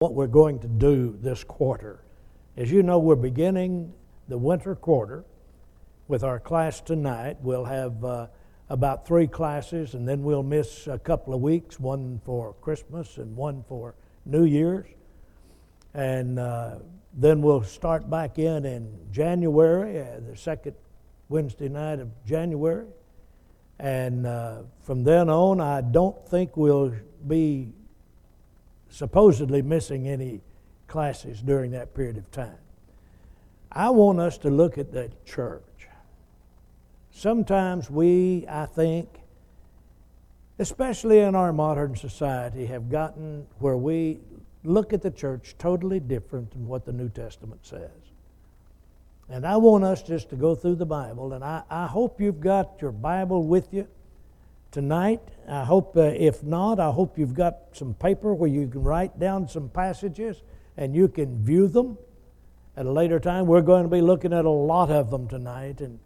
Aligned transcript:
what 0.00 0.14
we're 0.14 0.28
going 0.28 0.60
to 0.60 0.68
do 0.68 1.18
this 1.22 1.42
quarter. 1.42 2.04
As 2.56 2.70
you 2.70 2.84
know, 2.84 3.00
we're 3.00 3.16
beginning 3.16 3.92
the 4.28 4.38
winter 4.38 4.76
quarter 4.76 5.24
with 6.06 6.22
our 6.22 6.38
class 6.38 6.80
tonight. 6.80 7.36
We'll 7.42 7.64
have 7.64 8.04
uh, 8.04 8.28
about 8.68 9.08
three 9.08 9.26
classes, 9.26 9.94
and 9.94 10.06
then 10.06 10.22
we'll 10.22 10.44
miss 10.44 10.86
a 10.86 11.00
couple 11.00 11.34
of 11.34 11.40
weeks 11.40 11.80
one 11.80 12.20
for 12.24 12.54
Christmas 12.60 13.18
and 13.18 13.34
one 13.34 13.64
for 13.68 13.96
New 14.24 14.44
Year's. 14.44 14.86
And 15.94 16.38
uh, 16.38 16.76
then 17.14 17.42
we'll 17.42 17.64
start 17.64 18.08
back 18.08 18.38
in 18.38 18.66
in 18.66 18.96
January, 19.10 20.00
uh, 20.00 20.20
the 20.30 20.36
second 20.36 20.76
Wednesday 21.28 21.68
night 21.68 21.98
of 21.98 22.08
January. 22.24 22.86
And 23.80 24.28
uh, 24.28 24.62
from 24.80 25.02
then 25.02 25.28
on, 25.28 25.60
I 25.60 25.80
don't 25.80 26.24
think 26.28 26.56
we'll 26.56 26.94
be 27.26 27.72
supposedly 28.90 29.62
missing 29.62 30.08
any 30.08 30.40
classes 30.86 31.42
during 31.42 31.70
that 31.72 31.94
period 31.94 32.16
of 32.16 32.30
time. 32.30 32.58
I 33.70 33.90
want 33.90 34.18
us 34.18 34.38
to 34.38 34.50
look 34.50 34.78
at 34.78 34.92
the 34.92 35.10
church. 35.24 35.62
Sometimes 37.10 37.90
we, 37.90 38.46
I 38.48 38.66
think, 38.66 39.08
especially 40.58 41.20
in 41.20 41.34
our 41.34 41.52
modern 41.52 41.96
society, 41.96 42.66
have 42.66 42.90
gotten 42.90 43.46
where 43.58 43.76
we 43.76 44.20
look 44.64 44.92
at 44.92 45.02
the 45.02 45.10
church 45.10 45.54
totally 45.58 46.00
different 46.00 46.50
than 46.50 46.66
what 46.66 46.84
the 46.84 46.92
New 46.92 47.08
Testament 47.08 47.66
says. 47.66 47.90
And 49.28 49.46
I 49.46 49.58
want 49.58 49.84
us 49.84 50.02
just 50.02 50.30
to 50.30 50.36
go 50.36 50.54
through 50.54 50.76
the 50.76 50.86
Bible, 50.86 51.34
and 51.34 51.44
I, 51.44 51.62
I 51.68 51.86
hope 51.86 52.20
you've 52.20 52.40
got 52.40 52.80
your 52.80 52.92
Bible 52.92 53.42
with 53.42 53.72
you 53.72 53.86
tonight. 54.70 55.20
I 55.48 55.64
hope, 55.64 55.96
uh, 55.96 56.02
if 56.02 56.42
not, 56.42 56.78
I 56.78 56.90
hope 56.90 57.18
you've 57.18 57.34
got 57.34 57.56
some 57.72 57.94
paper 57.94 58.34
where 58.34 58.50
you 58.50 58.68
can 58.68 58.82
write 58.82 59.18
down 59.18 59.48
some 59.48 59.68
passages 59.68 60.42
and 60.76 60.94
you 60.94 61.08
can 61.08 61.44
view 61.44 61.68
them 61.68 61.98
at 62.76 62.86
a 62.86 62.90
later 62.92 63.18
time. 63.18 63.46
We're 63.46 63.62
going 63.62 63.82
to 63.82 63.88
be 63.88 64.00
looking 64.00 64.32
at 64.32 64.44
a 64.44 64.50
lot 64.50 64.90
of 64.90 65.10
them 65.10 65.26
tonight, 65.26 65.80
and, 65.80 65.98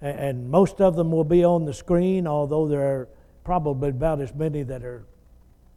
and 0.00 0.50
most 0.50 0.80
of 0.80 0.96
them 0.96 1.10
will 1.10 1.24
be 1.24 1.44
on 1.44 1.64
the 1.64 1.72
screen, 1.72 2.26
although 2.26 2.68
there 2.68 2.82
are 2.82 3.08
probably 3.44 3.88
about 3.88 4.20
as 4.20 4.34
many 4.34 4.62
that 4.64 4.84
are 4.84 5.06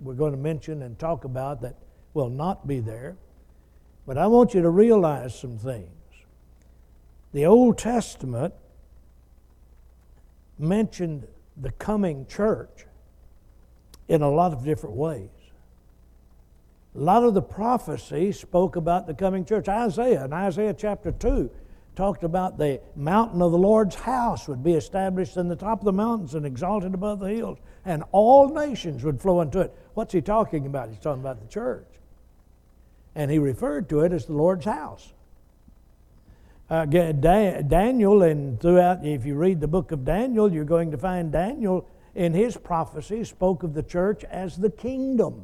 we're 0.01 0.15
going 0.15 0.31
to 0.31 0.37
mention 0.37 0.81
and 0.81 0.97
talk 0.97 1.25
about 1.25 1.61
that 1.61 1.75
will 2.13 2.29
not 2.29 2.67
be 2.67 2.79
there. 2.79 3.17
But 4.05 4.17
I 4.17 4.27
want 4.27 4.53
you 4.53 4.61
to 4.61 4.69
realize 4.69 5.37
some 5.37 5.57
things. 5.57 5.87
The 7.33 7.45
Old 7.45 7.77
Testament 7.77 8.53
mentioned 10.57 11.27
the 11.57 11.71
coming 11.71 12.25
church 12.27 12.85
in 14.07 14.21
a 14.21 14.29
lot 14.29 14.53
of 14.53 14.63
different 14.63 14.95
ways. 14.95 15.29
A 16.95 16.99
lot 16.99 17.23
of 17.23 17.33
the 17.33 17.41
prophecy 17.41 18.31
spoke 18.31 18.75
about 18.75 19.07
the 19.07 19.13
coming 19.13 19.45
church. 19.45 19.69
Isaiah, 19.69 20.25
in 20.25 20.33
Isaiah 20.33 20.73
chapter 20.73 21.11
2, 21.11 21.49
talked 21.95 22.23
about 22.23 22.57
the 22.57 22.81
mountain 22.95 23.41
of 23.41 23.51
the 23.51 23.57
Lord's 23.57 23.95
house 23.95 24.47
would 24.47 24.63
be 24.63 24.73
established 24.73 25.37
in 25.37 25.47
the 25.47 25.55
top 25.55 25.79
of 25.79 25.85
the 25.85 25.93
mountains 25.93 26.35
and 26.35 26.45
exalted 26.45 26.93
above 26.93 27.19
the 27.19 27.29
hills, 27.29 27.59
and 27.85 28.03
all 28.11 28.49
nations 28.49 29.03
would 29.03 29.21
flow 29.21 29.41
into 29.41 29.59
it. 29.59 29.73
What's 29.93 30.13
he 30.13 30.21
talking 30.21 30.65
about? 30.65 30.89
He's 30.89 30.99
talking 30.99 31.21
about 31.21 31.41
the 31.41 31.47
church. 31.47 31.87
And 33.15 33.29
he 33.29 33.39
referred 33.39 33.89
to 33.89 34.01
it 34.01 34.13
as 34.13 34.25
the 34.25 34.33
Lord's 34.33 34.65
house. 34.65 35.13
Uh, 36.71 36.85
Daniel, 36.85 38.23
and 38.23 38.57
throughout, 38.61 39.05
if 39.05 39.25
you 39.25 39.35
read 39.35 39.59
the 39.59 39.67
book 39.67 39.91
of 39.91 40.05
Daniel, 40.05 40.49
you're 40.49 40.63
going 40.63 40.89
to 40.91 40.97
find 40.97 41.29
Daniel 41.29 41.85
in 42.15 42.33
his 42.33 42.55
prophecy 42.55 43.25
spoke 43.25 43.63
of 43.63 43.73
the 43.73 43.83
church 43.83 44.23
as 44.23 44.55
the 44.55 44.69
kingdom, 44.69 45.43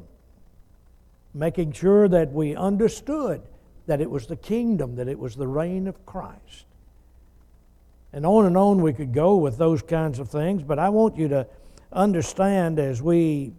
making 1.34 1.72
sure 1.72 2.08
that 2.08 2.32
we 2.32 2.56
understood 2.56 3.42
that 3.86 4.00
it 4.00 4.10
was 4.10 4.26
the 4.26 4.36
kingdom, 4.36 4.96
that 4.96 5.06
it 5.06 5.18
was 5.18 5.36
the 5.36 5.46
reign 5.46 5.86
of 5.86 6.06
Christ. 6.06 6.64
And 8.10 8.24
on 8.24 8.46
and 8.46 8.56
on 8.56 8.80
we 8.80 8.94
could 8.94 9.12
go 9.12 9.36
with 9.36 9.58
those 9.58 9.82
kinds 9.82 10.18
of 10.18 10.30
things, 10.30 10.62
but 10.62 10.78
I 10.78 10.88
want 10.88 11.18
you 11.18 11.28
to 11.28 11.46
understand 11.92 12.78
as 12.78 13.02
we 13.02 13.52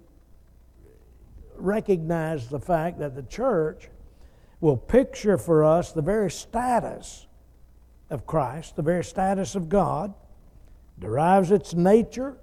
recognize 1.56 2.48
the 2.48 2.60
fact 2.60 2.98
that 2.98 3.14
the 3.14 3.22
church 3.22 3.90
will 4.60 4.78
picture 4.78 5.38
for 5.38 5.64
us 5.64 5.92
the 5.92 6.02
very 6.02 6.32
status 6.32 7.28
of 8.10 8.26
Christ, 8.26 8.76
the 8.76 8.82
very 8.82 9.04
status 9.04 9.56
of 9.56 9.70
God, 9.70 10.14
derives 11.00 11.52
its 11.52 11.74
nature 11.74 12.38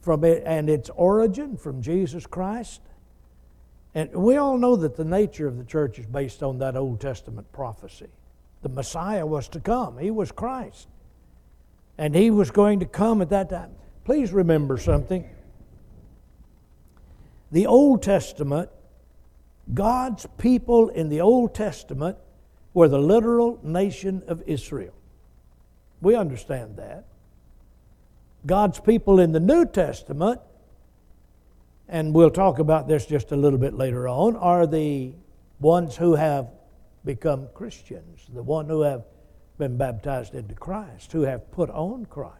from 0.00 0.24
it 0.24 0.42
and 0.44 0.68
its 0.68 0.90
origin 0.90 1.56
from 1.56 1.80
Jesus 1.80 2.26
Christ. 2.26 2.80
And 3.94 4.10
we 4.12 4.36
all 4.36 4.58
know 4.58 4.74
that 4.76 4.96
the 4.96 5.04
nature 5.04 5.46
of 5.46 5.58
the 5.58 5.64
church 5.64 5.98
is 5.98 6.06
based 6.06 6.42
on 6.42 6.58
that 6.58 6.76
Old 6.76 7.00
Testament 7.00 7.50
prophecy. 7.52 8.08
The 8.62 8.68
Messiah 8.68 9.26
was 9.26 9.48
to 9.48 9.60
come, 9.60 9.98
He 9.98 10.10
was 10.10 10.32
Christ. 10.32 10.88
And 11.98 12.14
He 12.14 12.30
was 12.30 12.50
going 12.50 12.80
to 12.80 12.86
come 12.86 13.20
at 13.22 13.28
that 13.30 13.50
time. 13.50 13.72
Please 14.04 14.32
remember 14.32 14.78
something. 14.78 15.28
The 17.52 17.66
Old 17.66 18.02
Testament, 18.02 18.70
God's 19.72 20.26
people 20.38 20.88
in 20.88 21.10
the 21.10 21.20
Old 21.20 21.54
Testament 21.54 22.16
were 22.74 22.88
the 22.88 22.98
literal 22.98 23.58
nation 23.62 24.22
of 24.26 24.42
Israel. 24.46 24.94
We 26.00 26.14
understand 26.16 26.76
that. 26.76 27.04
God's 28.44 28.80
people 28.80 29.20
in 29.20 29.32
the 29.32 29.40
New 29.40 29.66
Testament, 29.66 30.40
and 31.88 32.14
we'll 32.14 32.30
talk 32.30 32.58
about 32.58 32.88
this 32.88 33.06
just 33.06 33.30
a 33.30 33.36
little 33.36 33.58
bit 33.58 33.74
later 33.74 34.08
on, 34.08 34.36
are 34.36 34.66
the 34.66 35.12
ones 35.60 35.96
who 35.96 36.16
have 36.16 36.48
become 37.04 37.48
Christians, 37.54 38.26
the 38.32 38.42
one 38.42 38.66
who 38.66 38.82
have 38.82 39.04
been 39.58 39.76
baptized 39.76 40.34
into 40.34 40.54
Christ, 40.54 41.12
who 41.12 41.22
have 41.22 41.50
put 41.52 41.70
on 41.70 42.06
Christ. 42.06 42.38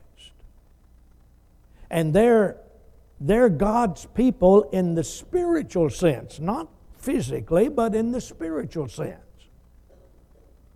And 1.91 2.13
they're, 2.13 2.57
they're 3.21 3.49
God's 3.49 4.07
people 4.07 4.63
in 4.71 4.95
the 4.95 5.05
spiritual 5.05 5.91
sense, 5.91 6.41
not 6.41 6.69
physically, 6.99 7.69
but 7.69 7.95
in 7.95 8.13
the 8.13 8.21
spiritual 8.21 8.89
sense. 8.89 9.21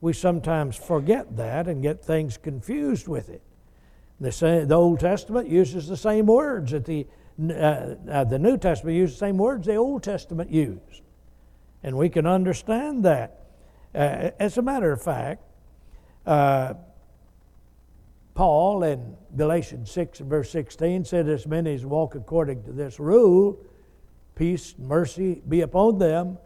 We 0.00 0.12
sometimes 0.12 0.76
forget 0.76 1.36
that 1.36 1.68
and 1.68 1.82
get 1.82 2.04
things 2.04 2.36
confused 2.36 3.08
with 3.08 3.28
it. 3.28 3.42
The, 4.20 4.32
same, 4.32 4.68
the 4.68 4.74
Old 4.74 5.00
Testament 5.00 5.48
uses 5.48 5.88
the 5.88 5.96
same 5.96 6.26
words 6.26 6.72
that 6.72 6.84
the, 6.84 7.06
uh, 7.42 7.94
uh, 8.10 8.24
the 8.24 8.38
New 8.38 8.56
Testament 8.56 8.96
uses 8.96 9.16
the 9.16 9.26
same 9.26 9.38
words 9.38 9.66
the 9.66 9.76
Old 9.76 10.02
Testament 10.02 10.50
used. 10.50 11.02
And 11.82 11.96
we 11.96 12.08
can 12.08 12.26
understand 12.26 13.04
that. 13.04 13.40
Uh, 13.94 14.30
as 14.38 14.58
a 14.58 14.62
matter 14.62 14.92
of 14.92 15.02
fact, 15.02 15.42
uh, 16.26 16.74
Paul 18.34 18.82
in 18.82 19.16
Galatians 19.34 19.90
6 19.90 20.20
and 20.20 20.28
verse 20.28 20.50
16 20.50 21.06
said, 21.06 21.28
As 21.28 21.46
many 21.46 21.74
as 21.74 21.86
walk 21.86 22.14
according 22.14 22.64
to 22.64 22.72
this 22.72 23.00
rule, 23.00 23.58
peace 24.34 24.74
and 24.76 24.86
mercy 24.86 25.42
be 25.48 25.62
upon 25.62 25.98
them 25.98 26.36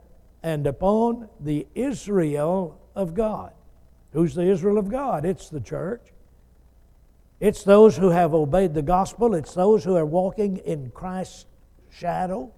and 0.42 0.66
upon 0.66 1.28
the 1.40 1.66
Israel 1.74 2.80
of 3.00 3.14
God. 3.14 3.52
Who's 4.12 4.34
the 4.34 4.42
Israel 4.42 4.78
of 4.78 4.88
God? 4.88 5.24
It's 5.24 5.48
the 5.48 5.60
church. 5.60 6.02
It's 7.40 7.64
those 7.64 7.96
who 7.96 8.10
have 8.10 8.34
obeyed 8.34 8.74
the 8.74 8.82
gospel. 8.82 9.34
It's 9.34 9.54
those 9.54 9.82
who 9.82 9.96
are 9.96 10.06
walking 10.06 10.58
in 10.58 10.90
Christ's 10.90 11.46
shadow, 11.90 12.52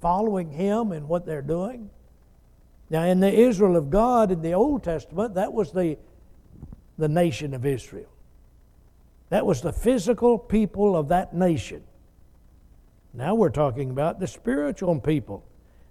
following 0.00 0.50
Him 0.50 0.92
in 0.92 1.08
what 1.08 1.24
they're 1.24 1.42
doing. 1.42 1.90
Now, 2.90 3.04
in 3.04 3.20
the 3.20 3.32
Israel 3.32 3.76
of 3.76 3.90
God 3.90 4.30
in 4.30 4.42
the 4.42 4.54
Old 4.54 4.84
Testament, 4.84 5.34
that 5.34 5.52
was 5.52 5.72
the, 5.72 5.98
the 6.98 7.08
nation 7.08 7.54
of 7.54 7.64
Israel. 7.64 8.10
That 9.28 9.44
was 9.44 9.60
the 9.60 9.72
physical 9.72 10.38
people 10.38 10.96
of 10.96 11.08
that 11.08 11.34
nation. 11.34 11.82
Now 13.12 13.34
we're 13.34 13.50
talking 13.50 13.90
about 13.90 14.20
the 14.20 14.26
spiritual 14.26 15.00
people. 15.00 15.44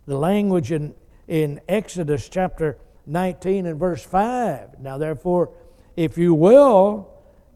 The 0.06 0.18
language 0.18 0.72
in, 0.72 0.94
in 1.28 1.60
Exodus 1.68 2.30
chapter 2.30 2.78
19 3.08 3.66
and 3.66 3.80
verse 3.80 4.04
5. 4.04 4.80
Now, 4.80 4.98
therefore, 4.98 5.52
if 5.96 6.18
you 6.18 6.34
will 6.34 7.10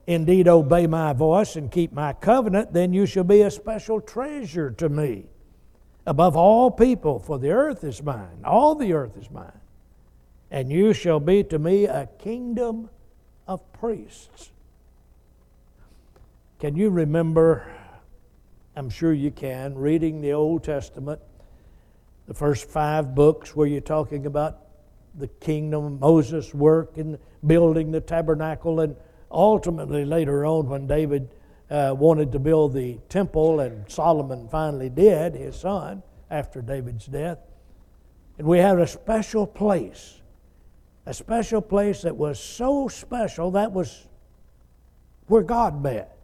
indeed 0.07 0.47
obey 0.47 0.87
my 0.87 1.13
voice 1.13 1.55
and 1.55 1.71
keep 1.71 1.91
my 1.93 2.13
covenant, 2.13 2.73
then 2.73 2.93
you 2.93 3.05
shall 3.05 3.23
be 3.23 3.41
a 3.41 3.51
special 3.51 4.01
treasure 4.01 4.71
to 4.71 4.89
me 4.89 5.25
above 6.09 6.35
all 6.35 6.71
people, 6.71 7.19
for 7.19 7.37
the 7.37 7.51
earth 7.51 7.83
is 7.83 8.01
mine, 8.01 8.41
all 8.43 8.73
the 8.73 8.93
earth 8.93 9.15
is 9.15 9.29
mine. 9.29 9.51
And 10.49 10.71
you 10.71 10.91
shall 10.91 11.19
be 11.19 11.43
to 11.43 11.59
me 11.59 11.85
a 11.85 12.09
kingdom 12.17 12.89
of 13.47 13.61
priests. 13.73 14.49
Can 16.57 16.75
you 16.75 16.89
remember? 16.89 17.71
I'm 18.75 18.89
sure 18.89 19.13
you 19.13 19.29
can, 19.29 19.75
reading 19.75 20.21
the 20.21 20.33
Old 20.33 20.63
Testament, 20.63 21.21
the 22.27 22.33
first 22.33 22.67
five 22.67 23.13
books 23.13 23.55
where 23.55 23.67
you're 23.67 23.79
talking 23.79 24.25
about 24.25 24.57
the 25.19 25.27
kingdom, 25.27 25.99
Moses' 25.99 26.53
work 26.53 26.97
in 26.97 27.17
building 27.45 27.91
the 27.91 28.01
tabernacle, 28.01 28.79
and 28.79 28.95
ultimately 29.29 30.05
later 30.05 30.45
on 30.45 30.67
when 30.67 30.87
David 30.87 31.29
uh, 31.69 31.93
wanted 31.97 32.31
to 32.31 32.39
build 32.39 32.73
the 32.73 32.97
temple, 33.09 33.59
and 33.59 33.89
Solomon 33.91 34.47
finally 34.49 34.89
did, 34.89 35.35
his 35.35 35.55
son, 35.55 36.01
after 36.31 36.61
David's 36.61 37.05
death. 37.05 37.39
And 38.37 38.47
we 38.47 38.59
had 38.59 38.79
a 38.79 38.87
special 38.87 39.45
place, 39.45 40.21
a 41.05 41.13
special 41.13 41.61
place 41.61 42.01
that 42.01 42.15
was 42.15 42.39
so 42.39 42.87
special 42.87 43.51
that 43.51 43.71
was 43.71 44.07
where 45.27 45.43
God 45.43 45.83
met. 45.83 46.17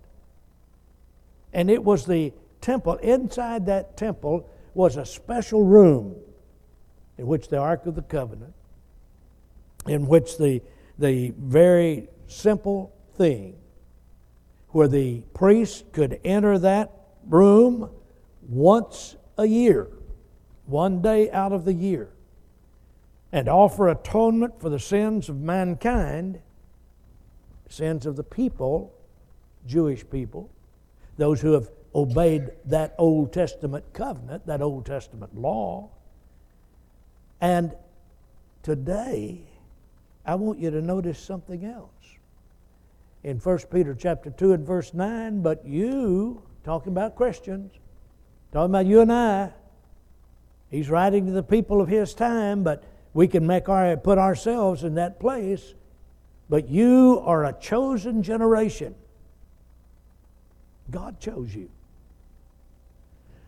And 1.54 1.70
it 1.70 1.84
was 1.84 2.06
the 2.06 2.34
temple. 2.60 2.96
Inside 2.96 3.68
that 3.68 3.98
temple 3.98 4.50
was 4.74 4.98
a 4.98 5.06
special 5.06 5.64
room 5.64 6.16
in 7.18 7.28
which 7.28 7.48
the 7.48 7.58
Ark 7.58 7.86
of 7.86 7.96
the 7.96 8.02
Covenant, 8.02 8.55
in 9.88 10.08
which 10.08 10.38
the, 10.38 10.62
the 10.98 11.34
very 11.38 12.08
simple 12.28 12.94
thing 13.16 13.56
where 14.70 14.88
the 14.88 15.22
priest 15.34 15.92
could 15.94 16.20
enter 16.24 16.60
that 16.60 16.92
room 17.28 17.90
once 18.48 19.16
a 19.38 19.46
year, 19.46 19.88
one 20.66 21.02
day 21.02 21.32
out 21.32 21.52
of 21.52 21.66
the 21.66 21.74
year, 21.74 22.10
and 23.32 23.48
offer 23.48 23.88
atonement 23.88 24.60
for 24.60 24.70
the 24.70 24.80
sins 24.80 25.30
of 25.30 25.40
mankind, 25.40 26.40
sins 27.70 28.06
of 28.06 28.16
the 28.16 28.24
people, 28.24 28.94
Jewish 29.66 30.08
people, 30.10 30.50
those 31.18 31.42
who 31.42 31.54
have 31.54 31.70
obeyed 31.94 32.52
that 32.66 32.94
Old 32.98 33.32
Testament 33.32 33.86
covenant, 33.94 34.46
that 34.46 34.62
Old 34.62 34.86
Testament 34.86 35.36
law. 35.36 35.90
And 37.40 37.74
today, 38.64 39.46
I 40.26 40.36
want 40.36 40.60
you 40.60 40.72
to 40.72 40.82
notice 40.82 41.20
something 41.20 41.66
else. 41.66 41.92
In 43.24 43.38
1 43.38 43.58
Peter 43.72 43.96
chapter 43.96 44.30
2 44.30 44.54
and 44.54 44.66
verse 44.66 44.94
9, 44.94 45.42
but 45.42 45.66
you, 45.66 46.42
talking 46.64 46.92
about 46.92 47.16
Christians, 47.16 47.72
talking 48.52 48.72
about 48.72 48.86
you 48.86 49.02
and 49.02 49.12
I, 49.12 49.52
he's 50.70 50.90
writing 50.90 51.26
to 51.28 51.32
the 51.32 51.44
people 51.44 51.82
of 51.82 51.88
his 51.88 52.14
time, 52.14 52.64
but 52.64 52.84
we 53.14 53.28
can 53.28 53.46
make 53.46 53.70
our, 53.70 53.96
put 53.98 54.18
ourselves 54.18 54.84
in 54.84 54.96
that 54.96 55.20
place. 55.20 55.74
But 56.50 56.70
you 56.70 57.22
are 57.26 57.46
a 57.46 57.54
chosen 57.54 58.22
generation. 58.22 58.94
God 60.92 61.20
chose 61.20 61.54
you. 61.56 61.70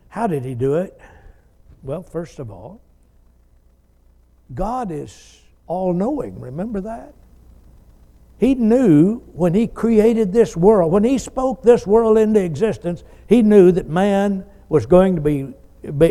How 0.08 0.26
did 0.26 0.44
he 0.44 0.54
do 0.54 0.76
it? 0.76 1.00
Well, 1.82 2.02
first 2.02 2.38
of 2.38 2.50
all, 2.50 2.80
God 4.54 4.90
is 4.90 5.40
all 5.68 5.92
knowing. 5.92 6.40
Remember 6.40 6.80
that? 6.80 7.14
He 8.38 8.54
knew 8.54 9.18
when 9.32 9.54
he 9.54 9.66
created 9.66 10.32
this 10.32 10.56
world, 10.56 10.92
when 10.92 11.04
he 11.04 11.18
spoke 11.18 11.62
this 11.62 11.86
world 11.86 12.18
into 12.18 12.42
existence, 12.42 13.02
he 13.28 13.42
knew 13.42 13.72
that 13.72 13.88
man 13.88 14.44
was 14.68 14.86
going 14.86 15.16
to 15.16 15.20
be, 15.20 15.54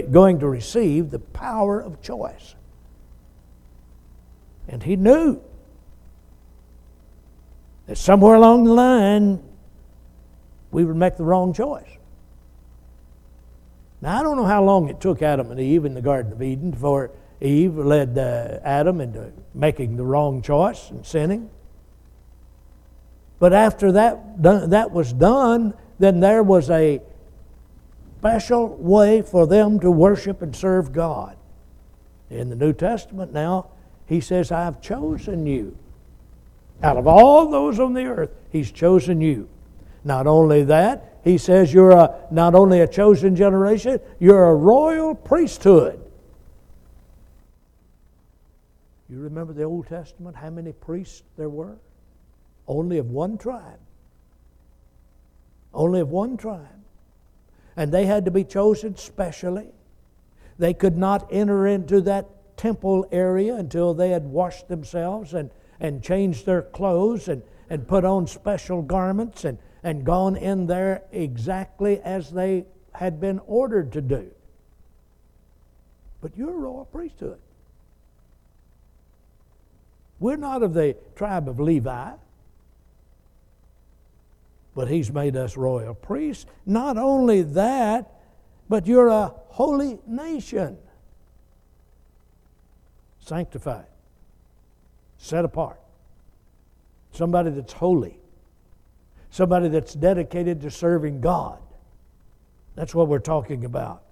going 0.04 0.40
to 0.40 0.48
receive 0.48 1.10
the 1.10 1.20
power 1.20 1.80
of 1.80 2.02
choice. 2.02 2.56
And 4.68 4.84
he 4.84 4.98
knew 4.98 5.42
that 7.86 7.98
somewhere 7.98 8.36
along 8.36 8.66
the 8.66 8.74
line 8.74 9.42
we 10.72 10.84
would 10.84 10.98
make 10.98 11.16
the 11.16 11.24
wrong 11.24 11.54
choice. 11.54 11.88
Now, 14.02 14.20
I 14.20 14.24
don't 14.24 14.36
know 14.36 14.46
how 14.46 14.64
long 14.64 14.90
it 14.90 15.00
took 15.00 15.22
Adam 15.22 15.50
and 15.50 15.60
Eve 15.60 15.86
in 15.86 15.94
the 15.94 16.02
Garden 16.02 16.34
of 16.34 16.42
Eden 16.42 16.72
before 16.72 17.12
Eve 17.42 17.78
led 17.78 18.18
uh, 18.18 18.60
Adam 18.64 19.02
into 19.02 19.32
making 19.58 19.98
the 19.98 20.04
wrong 20.04 20.42
choice 20.42 20.90
and 20.90 21.06
sinning. 21.06 21.50
But 23.40 23.54
after 23.54 23.92
that, 23.94 24.42
that 24.42 24.92
was 24.92 25.14
done, 25.14 25.74
then 26.00 26.20
there 26.20 26.44
was 26.44 26.70
a 26.70 27.02
special 28.20 28.68
way 28.76 29.22
for 29.22 29.48
them 29.48 29.80
to 29.80 29.92
worship 29.92 30.42
and 30.42 30.56
serve 30.56 30.92
God. 30.92 31.38
In 32.30 32.50
the 32.50 32.56
New 32.56 32.74
Testament 32.74 33.34
now, 33.34 33.68
he 34.06 34.22
says, 34.22 34.52
I've 34.52 34.82
chosen 34.82 35.46
you. 35.46 35.78
Out 36.84 36.98
of 36.98 37.08
all 37.08 37.50
those 37.50 37.80
on 37.80 37.94
the 37.94 38.06
earth, 38.06 38.32
he's 38.52 38.72
chosen 38.72 39.22
you. 39.22 39.50
Not 40.04 40.28
only 40.28 40.64
that, 40.64 41.20
he 41.24 41.38
says 41.38 41.74
you're 41.74 41.92
a, 41.92 42.16
not 42.32 42.56
only 42.56 42.82
a 42.82 42.88
chosen 42.88 43.36
generation, 43.36 44.00
you're 44.20 44.50
a 44.50 44.56
royal 44.56 45.14
priesthood. 45.14 46.00
You 49.10 49.20
remember 49.20 49.54
the 49.54 49.64
Old 49.64 49.88
Testament, 49.88 50.36
how 50.36 50.50
many 50.50 50.74
priests 50.74 51.24
there 51.38 51.50
were? 51.50 51.78
Only 52.68 52.98
of 52.98 53.10
one 53.10 53.38
tribe. 53.38 53.80
Only 55.74 56.02
of 56.02 56.10
one 56.10 56.36
tribe. 56.36 56.68
And 57.76 57.92
they 57.92 58.06
had 58.06 58.26
to 58.26 58.32
be 58.32 58.44
chosen 58.44 58.98
specially. 58.98 59.70
They 60.60 60.74
could 60.74 60.98
not 60.98 61.28
enter 61.32 61.68
into 61.68 62.02
that 62.02 62.58
temple 62.58 63.08
area 63.12 63.56
until 63.56 63.94
they 63.94 64.10
had 64.10 64.26
washed 64.26 64.68
themselves 64.68 65.34
and, 65.34 65.52
and 65.80 66.04
changed 66.04 66.46
their 66.46 66.64
clothes 66.64 67.28
and, 67.28 67.44
and 67.70 67.88
put 67.88 68.04
on 68.04 68.28
special 68.28 68.82
garments 68.82 69.46
and, 69.46 69.58
and 69.84 70.04
gone 70.04 70.36
in 70.36 70.66
there 70.66 71.04
exactly 71.12 72.02
as 72.02 72.32
they 72.32 72.66
had 72.94 73.22
been 73.22 73.40
ordered 73.46 73.94
to 73.94 74.02
do. 74.02 74.32
But 76.20 76.36
you're 76.36 76.50
a 76.50 76.58
royal 76.58 76.86
priesthood. 76.86 77.40
We're 80.20 80.38
not 80.38 80.64
of 80.64 80.74
the 80.74 80.96
tribe 81.16 81.48
of 81.48 81.60
Levi 81.60 82.12
but 84.78 84.88
he's 84.88 85.12
made 85.12 85.36
us 85.36 85.58
royal 85.58 85.96
priests. 85.96 86.46
Not 86.64 86.98
only 86.98 87.42
that, 87.42 88.12
but 88.70 88.86
you're 88.86 89.08
a 89.08 89.34
holy 89.48 89.98
nation. 90.06 90.78
Sanctified, 93.20 93.88
set 95.18 95.44
apart. 95.44 95.80
Somebody 97.12 97.50
that's 97.50 97.74
holy, 97.74 98.20
somebody 99.32 99.68
that's 99.68 99.96
dedicated 99.96 100.62
to 100.62 100.70
serving 100.70 101.22
God. 101.22 101.58
That's 102.76 102.94
what 102.94 103.08
we're 103.08 103.18
talking 103.18 103.66
about. 103.66 104.04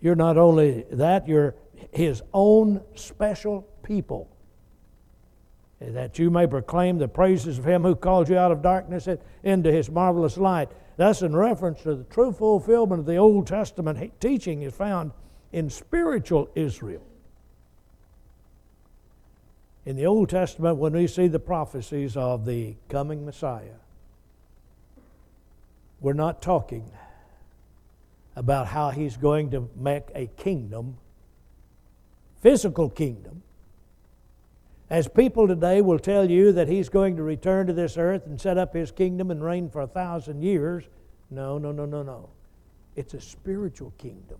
You're 0.00 0.16
not 0.16 0.38
only 0.38 0.86
that, 0.92 1.28
you're 1.28 1.54
his 1.92 2.22
own 2.32 2.80
special 2.94 3.68
people 3.82 4.34
that 5.80 6.18
you 6.18 6.30
may 6.30 6.46
proclaim 6.46 6.98
the 6.98 7.08
praises 7.08 7.58
of 7.58 7.64
him 7.64 7.82
who 7.82 7.94
called 7.94 8.28
you 8.28 8.36
out 8.36 8.50
of 8.50 8.62
darkness 8.62 9.08
into 9.44 9.70
his 9.70 9.90
marvelous 9.90 10.36
light. 10.36 10.68
That's 10.96 11.22
in 11.22 11.36
reference 11.36 11.82
to 11.82 11.94
the 11.94 12.04
true 12.04 12.32
fulfillment 12.32 13.00
of 13.00 13.06
the 13.06 13.16
Old 13.16 13.46
Testament 13.46 14.20
teaching 14.20 14.62
is 14.62 14.74
found 14.74 15.12
in 15.52 15.70
spiritual 15.70 16.50
Israel. 16.54 17.02
In 19.86 19.96
the 19.96 20.06
Old 20.06 20.28
Testament, 20.28 20.76
when 20.76 20.92
we 20.92 21.06
see 21.06 21.28
the 21.28 21.38
prophecies 21.38 22.16
of 22.16 22.44
the 22.44 22.74
coming 22.88 23.24
Messiah, 23.24 23.78
we're 26.00 26.12
not 26.12 26.42
talking 26.42 26.90
about 28.36 28.66
how 28.66 28.90
he's 28.90 29.16
going 29.16 29.50
to 29.52 29.68
make 29.76 30.04
a 30.14 30.26
kingdom, 30.36 30.98
physical 32.40 32.90
kingdom, 32.90 33.42
as 34.90 35.06
people 35.06 35.46
today 35.46 35.80
will 35.82 35.98
tell 35.98 36.30
you 36.30 36.52
that 36.52 36.68
he's 36.68 36.88
going 36.88 37.16
to 37.16 37.22
return 37.22 37.66
to 37.66 37.72
this 37.72 37.98
earth 37.98 38.26
and 38.26 38.40
set 38.40 38.56
up 38.56 38.74
his 38.74 38.90
kingdom 38.90 39.30
and 39.30 39.42
reign 39.42 39.68
for 39.68 39.82
a 39.82 39.86
thousand 39.86 40.42
years. 40.42 40.84
No, 41.30 41.58
no, 41.58 41.72
no, 41.72 41.84
no, 41.84 42.02
no. 42.02 42.30
It's 42.96 43.14
a 43.14 43.20
spiritual 43.20 43.92
kingdom. 43.98 44.38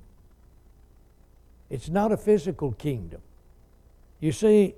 It's 1.69 1.91
not 1.91 2.13
a 2.13 2.17
physical 2.17 2.73
kingdom. 2.73 3.21
You 4.21 4.33
see, 4.33 4.75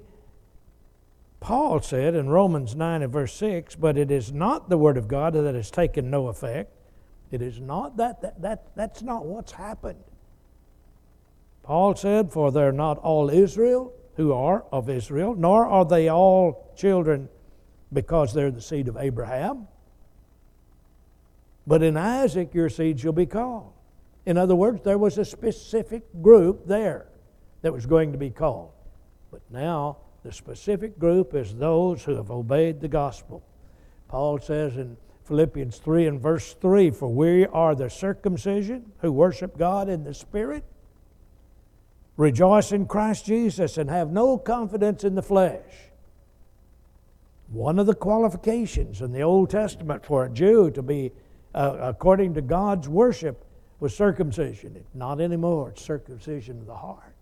Paul 1.39 1.81
said 1.81 2.15
in 2.15 2.29
Romans 2.29 2.75
9 2.75 3.03
and 3.03 3.13
verse 3.13 3.33
6, 3.35 3.77
but 3.77 3.97
it 3.97 4.11
is 4.11 4.33
not 4.33 4.69
the 4.69 4.77
word 4.77 4.97
of 4.97 5.09
God 5.09 5.35
that 5.35 5.55
has 5.55 5.71
taken 5.71 6.11
no 6.11 6.29
effect. 6.29 6.73
It 7.31 7.41
is 7.43 7.61
not 7.61 7.97
that, 7.97 8.21
that, 8.23 8.43
that 8.43 8.65
that's 8.75 9.03
not 9.03 9.25
what's 9.25 9.53
happened. 9.53 10.03
Paul 11.63 11.95
said, 11.95 12.33
For 12.33 12.51
they're 12.51 12.73
not 12.73 12.99
all 12.99 13.31
Israel, 13.31 13.93
who 14.21 14.35
are 14.35 14.67
of 14.71 14.91
Israel, 14.91 15.35
nor 15.35 15.67
are 15.67 15.87
they 15.87 16.11
all 16.11 16.75
children 16.77 17.27
because 17.91 18.35
they're 18.35 18.51
the 18.51 18.61
seed 18.61 18.87
of 18.87 18.99
Abraham. 18.99 19.67
But 21.67 21.83
in 21.83 21.97
Isaac 21.97 22.53
your 22.53 22.69
seed 22.69 23.01
shall 23.01 23.15
be 23.15 23.25
called. 23.25 23.73
In 24.27 24.37
other 24.37 24.55
words, 24.55 24.83
there 24.83 24.99
was 24.99 25.17
a 25.17 25.25
specific 25.25 26.03
group 26.21 26.67
there 26.67 27.07
that 27.63 27.73
was 27.73 27.87
going 27.87 28.13
to 28.13 28.19
be 28.19 28.29
called. 28.29 28.73
But 29.31 29.41
now 29.51 29.97
the 30.23 30.33
specific 30.33 30.99
group 30.99 31.35
is 31.35 31.55
those 31.55 32.05
who 32.05 32.17
have 32.17 32.31
obeyed 32.31 32.83
the 32.83 32.89
gospel. 32.89 33.43
Paul 34.09 34.39
says 34.39 34.77
in 34.77 34.99
Philippians 35.25 35.79
3 35.79 36.09
and 36.09 36.21
verse 36.21 36.53
3 36.61 36.91
For 36.91 37.09
we 37.09 37.47
are 37.47 37.75
the 37.75 37.89
circumcision 37.89 38.93
who 38.99 39.13
worship 39.13 39.57
God 39.57 39.89
in 39.89 40.05
the 40.05 40.13
Spirit 40.13 40.65
Rejoice 42.21 42.71
in 42.71 42.85
Christ 42.85 43.25
Jesus 43.25 43.79
and 43.79 43.89
have 43.89 44.13
no 44.13 44.37
confidence 44.37 45.05
in 45.05 45.15
the 45.15 45.23
flesh. 45.23 45.65
One 47.49 47.79
of 47.79 47.87
the 47.87 47.95
qualifications 47.95 49.01
in 49.01 49.11
the 49.11 49.23
Old 49.23 49.49
Testament 49.49 50.05
for 50.05 50.27
a 50.27 50.29
Jew 50.29 50.71
to 50.73 50.83
be 50.83 51.13
uh, 51.55 51.79
according 51.81 52.35
to 52.35 52.43
God's 52.43 52.91
worship 52.91 53.47
was 53.81 53.97
circumcision. 53.97 54.85
Not 54.93 55.19
anymore, 55.19 55.71
it's 55.71 55.83
circumcision 55.83 56.59
of 56.59 56.67
the 56.67 56.77
heart. 56.77 57.17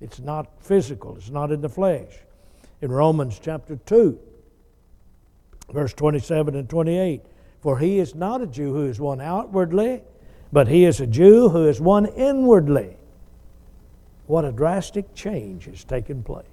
It's 0.00 0.20
not 0.20 0.46
physical, 0.58 1.18
it's 1.18 1.28
not 1.28 1.52
in 1.52 1.60
the 1.60 1.68
flesh. 1.68 2.14
In 2.80 2.90
Romans 2.90 3.38
chapter 3.38 3.76
2, 3.76 4.18
verse 5.74 5.92
27 5.92 6.54
and 6.54 6.66
28, 6.66 7.20
for 7.60 7.78
he 7.78 7.98
is 7.98 8.14
not 8.14 8.40
a 8.40 8.46
Jew 8.46 8.72
who 8.72 8.86
is 8.86 8.98
one 8.98 9.20
outwardly, 9.20 10.00
but 10.50 10.66
he 10.66 10.86
is 10.86 10.98
a 10.98 11.06
Jew 11.06 11.50
who 11.50 11.68
is 11.68 11.78
one 11.78 12.06
inwardly. 12.06 12.97
What 14.28 14.44
a 14.44 14.52
drastic 14.52 15.14
change 15.14 15.64
has 15.64 15.84
taken 15.84 16.22
place. 16.22 16.44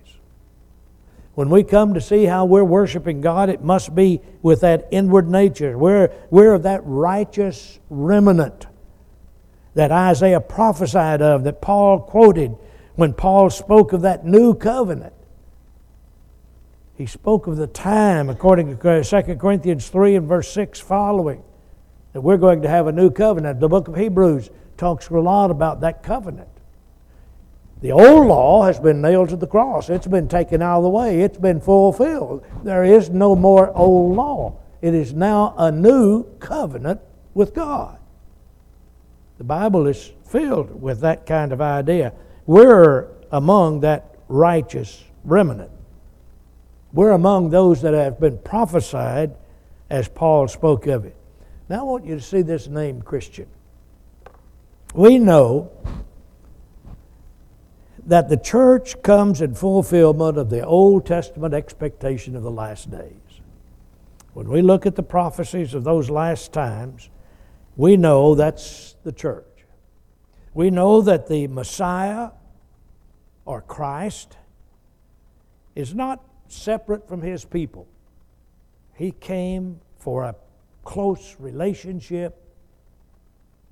When 1.34 1.50
we 1.50 1.66
come 1.66 1.94
to 1.94 2.02
see 2.02 2.24
how 2.24 2.46
we're 2.46 2.64
worshiping 2.64 3.20
God, 3.20 3.50
it 3.50 3.62
must 3.62 3.94
be 3.94 4.22
with 4.42 4.62
that 4.62 4.88
inward 4.92 5.30
nature. 5.30 5.78
We're, 5.78 6.10
we're 6.32 6.54
of 6.54 6.64
that 6.64 6.82
righteous 6.86 7.78
remnant 7.90 8.68
that 9.74 9.92
Isaiah 9.92 10.40
prophesied 10.40 11.22
of, 11.22 11.44
that 11.44 11.62
Paul 11.62 12.00
quoted 12.00 12.56
when 12.96 13.14
Paul 13.14 13.50
spoke 13.50 13.92
of 13.92 14.04
that 14.04 14.26
new 14.26 14.56
covenant. 14.56 15.12
He 16.98 17.06
spoke 17.06 17.46
of 17.48 17.58
the 17.58 17.68
time, 17.68 18.30
according 18.30 18.78
to 18.78 19.04
2 19.04 19.36
Corinthians 19.36 19.90
3 19.90 20.16
and 20.16 20.30
verse 20.30 20.50
6 20.54 20.80
following, 20.80 21.44
that 22.14 22.22
we're 22.22 22.38
going 22.38 22.62
to 22.62 22.70
have 22.70 22.88
a 22.88 22.94
new 22.94 23.12
covenant. 23.12 23.60
The 23.60 23.68
book 23.68 23.90
of 23.90 23.98
Hebrews 23.98 24.50
talks 24.78 25.10
a 25.10 25.20
lot 25.20 25.52
about 25.52 25.82
that 25.82 26.04
covenant. 26.04 26.55
The 27.82 27.92
old 27.92 28.28
law 28.28 28.64
has 28.64 28.80
been 28.80 29.02
nailed 29.02 29.30
to 29.30 29.36
the 29.36 29.48
cross. 29.48 29.90
It's 29.90 30.08
been 30.08 30.28
taken 30.28 30.62
out 30.62 30.78
of 30.78 30.84
the 30.84 30.90
way. 30.90 31.22
It's 31.22 31.38
been 31.38 31.60
fulfilled. 31.60 32.46
There 32.64 32.84
is 32.84 33.10
no 33.10 33.36
more 33.36 33.76
old 33.76 34.16
law. 34.16 34.58
It 34.82 34.94
is 34.94 35.14
now 35.14 35.54
a 35.58 35.72
new 35.72 36.24
covenant 36.40 37.02
with 37.34 37.54
God. 37.54 38.00
The 39.38 39.44
Bible 39.44 39.88
is 39.88 40.12
filled 40.26 40.82
with 40.82 41.02
that 41.02 41.26
kind 41.26 41.52
of 41.52 41.62
idea. 41.62 42.14
We're 42.46 43.08
among 43.32 43.82
that 43.82 44.16
righteous 44.28 45.04
remnant. 45.24 45.72
We're 46.94 47.12
among 47.12 47.50
those 47.50 47.82
that 47.82 47.94
have 47.94 48.20
been 48.20 48.38
prophesied 48.38 49.36
as 49.90 50.08
Paul 50.08 50.48
spoke 50.48 50.88
of 50.88 51.06
it. 51.06 51.16
Now 51.68 51.80
I 51.80 51.84
want 51.84 52.06
you 52.06 52.16
to 52.16 52.22
see 52.22 52.42
this 52.42 52.68
name 52.68 53.02
Christian. 53.02 53.48
We 54.94 55.18
know 55.18 55.72
that 58.06 58.30
the 58.30 58.38
church 58.38 59.02
comes 59.02 59.42
in 59.42 59.56
fulfillment 59.56 60.38
of 60.38 60.50
the 60.50 60.64
Old 60.64 61.06
Testament 61.06 61.54
expectation 61.54 62.36
of 62.36 62.44
the 62.44 62.52
last 62.52 62.92
days. 62.92 63.12
When 64.34 64.50
we 64.50 64.62
look 64.62 64.86
at 64.86 64.96
the 64.96 65.04
prophecies 65.04 65.74
of 65.74 65.84
those 65.84 66.10
last 66.10 66.54
times, 66.54 67.10
we 67.76 67.98
know 67.98 68.36
that's 68.36 68.96
the 69.04 69.12
church. 69.12 69.46
We 70.54 70.70
know 70.70 71.02
that 71.02 71.28
the 71.28 71.48
Messiah 71.48 72.30
or 73.46 73.62
Christ 73.62 74.38
is 75.76 75.94
not 75.94 76.24
separate 76.48 77.08
from 77.08 77.22
his 77.22 77.44
people. 77.44 77.88
He 78.96 79.12
came 79.12 79.82
for 79.98 80.24
a 80.24 80.36
close 80.84 81.36
relationship 81.40 82.42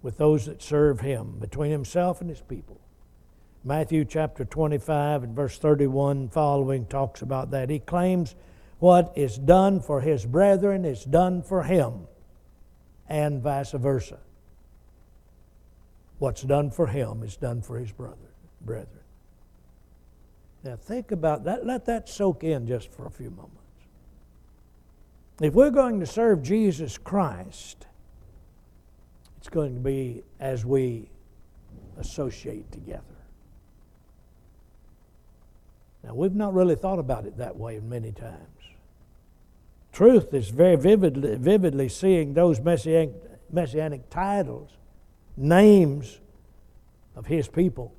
with 0.02 0.18
those 0.18 0.46
that 0.48 0.62
serve 0.62 1.00
him, 1.00 1.38
between 1.40 1.72
himself 1.72 2.20
and 2.20 2.30
his 2.30 2.42
people. 2.42 2.80
Matthew 3.66 4.04
chapter 4.04 4.44
25 4.44 5.24
and 5.24 5.36
verse 5.36 5.58
31 5.58 6.28
following 6.30 6.86
talks 6.86 7.22
about 7.22 7.52
that. 7.52 7.70
He 7.70 7.80
claims 7.80 8.36
what 8.80 9.14
is 9.16 9.38
done 9.38 9.80
for 9.80 10.02
his 10.02 10.26
brethren 10.26 10.84
is 10.84 11.06
done 11.06 11.42
for 11.42 11.64
him, 11.64 12.08
and 13.08 13.42
vice 13.42 13.72
versa. 13.72 14.20
What's 16.20 16.42
done 16.42 16.72
for 16.72 16.88
him 16.88 17.24
is 17.24 17.38
done 17.38 17.62
for 17.62 17.80
his 17.80 17.94
brother, 17.94 18.34
brethren. 18.60 19.00
Now 20.66 20.76
think 20.76 21.12
about 21.12 21.46
that. 21.46 21.66
Let 21.66 21.86
that 21.86 22.10
soak 22.10 22.44
in 22.44 22.68
just 22.68 22.92
for 22.92 23.06
a 23.06 23.12
few 23.12 23.30
moments. 23.30 23.58
If 25.42 25.54
we're 25.54 25.72
going 25.72 26.02
to 26.02 26.06
serve 26.06 26.44
Jesus 26.44 26.98
Christ, 26.98 27.88
it's 29.38 29.50
going 29.50 29.74
to 29.74 29.80
be 29.80 30.24
as 30.40 30.66
we 30.66 31.10
associate 31.98 32.70
together. 32.72 33.13
Now, 36.04 36.14
we've 36.14 36.36
not 36.36 36.54
really 36.54 36.76
thought 36.76 37.00
about 37.00 37.26
it 37.26 37.38
that 37.38 37.56
way 37.56 37.80
many 37.80 38.12
times. 38.12 38.48
Truth 39.94 40.34
is 40.34 40.50
very 40.50 40.76
vividly, 40.76 41.36
vividly 41.36 41.88
seeing 41.88 42.34
those 42.34 42.60
messianic, 42.60 43.14
messianic 43.52 44.10
titles, 44.10 44.72
names 45.38 46.20
of 47.16 47.28
His 47.28 47.48
people. 47.48 47.94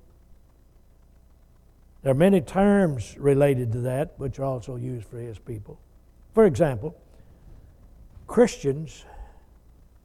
There 2.03 2.11
are 2.11 2.17
many 2.17 2.43
terms 2.43 3.17
related 3.19 3.73
to 3.73 3.81
that 3.81 4.15
which 4.19 4.39
are 4.39 4.45
also 4.45 4.77
used 4.77 5.07
for 5.07 5.19
His 5.19 5.39
people. 5.39 5.81
For 6.35 6.45
example, 6.45 6.95
Christians 8.27 9.05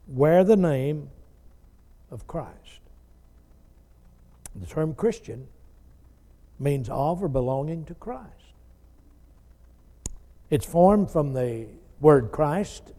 wear 0.08 0.44
the 0.44 0.56
name 0.56 1.10
of 2.12 2.27
Christ. 2.27 2.79
The 4.56 4.65
term 4.65 4.94
Christian 4.94 5.48
means 6.60 6.89
of 6.89 7.24
or 7.24 7.28
belonging 7.28 7.86
to 7.86 7.96
Christ. 7.96 8.28
It's 10.50 10.66
formed 10.66 11.10
from 11.10 11.34
the 11.34 11.68
word 12.00 12.32
Christ 12.32 12.94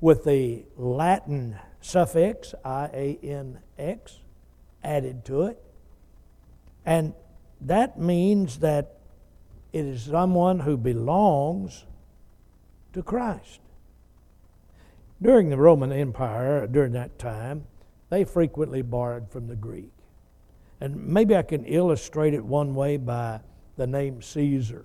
with 0.00 0.24
the 0.24 0.64
Latin 0.76 1.56
suffix 1.80 2.54
I 2.64 2.90
A 2.92 3.18
N 3.22 3.60
X 3.78 4.18
added 4.82 5.24
to 5.26 5.42
it. 5.42 5.62
And 6.86 7.14
that 7.60 7.98
means 7.98 8.58
that 8.58 8.98
it 9.72 9.84
is 9.84 10.02
someone 10.02 10.60
who 10.60 10.76
belongs 10.76 11.84
to 12.94 13.02
Christ. 13.02 13.60
During 15.20 15.50
the 15.50 15.58
Roman 15.58 15.92
Empire, 15.92 16.66
during 16.66 16.92
that 16.92 17.18
time, 17.18 17.66
they 18.08 18.24
frequently 18.24 18.80
borrowed 18.82 19.30
from 19.30 19.48
the 19.48 19.56
Greek. 19.56 19.92
And 20.80 21.08
maybe 21.08 21.36
I 21.36 21.42
can 21.42 21.64
illustrate 21.64 22.34
it 22.34 22.44
one 22.44 22.74
way 22.74 22.96
by 22.96 23.40
the 23.76 23.86
name 23.86 24.22
Caesar. 24.22 24.84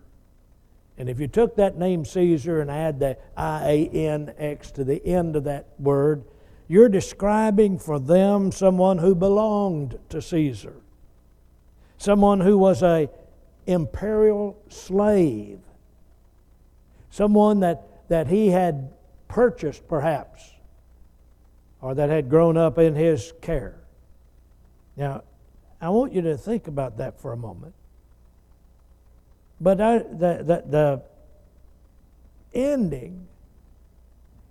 And 0.97 1.09
if 1.09 1.19
you 1.19 1.27
took 1.27 1.55
that 1.55 1.77
name 1.77 2.05
Caesar 2.05 2.61
and 2.61 2.69
add 2.69 2.99
the 2.99 3.17
I 3.35 3.67
A 3.67 3.89
N 3.89 4.33
X 4.37 4.71
to 4.71 4.83
the 4.83 5.03
end 5.05 5.35
of 5.35 5.43
that 5.45 5.67
word, 5.79 6.23
you're 6.67 6.89
describing 6.89 7.77
for 7.77 7.99
them 7.99 8.51
someone 8.51 8.99
who 8.99 9.15
belonged 9.15 9.99
to 10.09 10.21
Caesar, 10.21 10.75
someone 11.97 12.39
who 12.39 12.57
was 12.57 12.81
a 12.83 13.09
imperial 13.65 14.57
slave, 14.69 15.59
someone 17.09 17.59
that, 17.61 18.09
that 18.09 18.27
he 18.27 18.49
had 18.49 18.91
purchased 19.27 19.87
perhaps, 19.87 20.51
or 21.81 21.95
that 21.95 22.09
had 22.09 22.29
grown 22.29 22.57
up 22.57 22.77
in 22.77 22.95
his 22.95 23.33
care. 23.41 23.79
Now, 24.95 25.23
I 25.83 25.89
want 25.89 26.13
you 26.13 26.21
to 26.21 26.37
think 26.37 26.67
about 26.67 26.97
that 26.97 27.19
for 27.19 27.33
a 27.33 27.37
moment. 27.37 27.73
But 29.59 29.81
I, 29.81 29.97
the, 29.97 30.43
the, 30.45 30.63
the 30.65 31.01
ending 32.53 33.27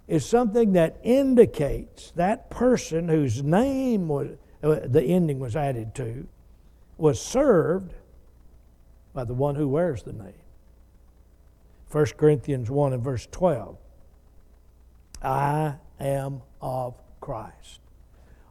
is 0.06 0.26
something 0.26 0.74
that 0.74 1.00
indicates 1.02 2.10
that 2.16 2.50
person 2.50 3.08
whose 3.08 3.42
name 3.42 4.08
was, 4.08 4.36
uh, 4.62 4.80
the 4.84 5.02
ending 5.02 5.38
was 5.38 5.56
added 5.56 5.94
to 5.94 6.28
was 6.98 7.18
served 7.18 7.94
by 9.14 9.24
the 9.24 9.34
one 9.34 9.54
who 9.54 9.68
wears 9.68 10.02
the 10.02 10.12
name. 10.12 10.34
1 11.90 12.06
Corinthians 12.18 12.70
1 12.70 12.92
and 12.92 13.02
verse 13.02 13.26
12. 13.30 13.78
I 15.22 15.76
am 15.98 16.42
of 16.60 16.94
Christ. 17.22 17.80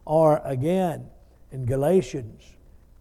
Or 0.03 0.41
again, 0.43 1.05
in 1.51 1.65
Galatians 1.65 2.41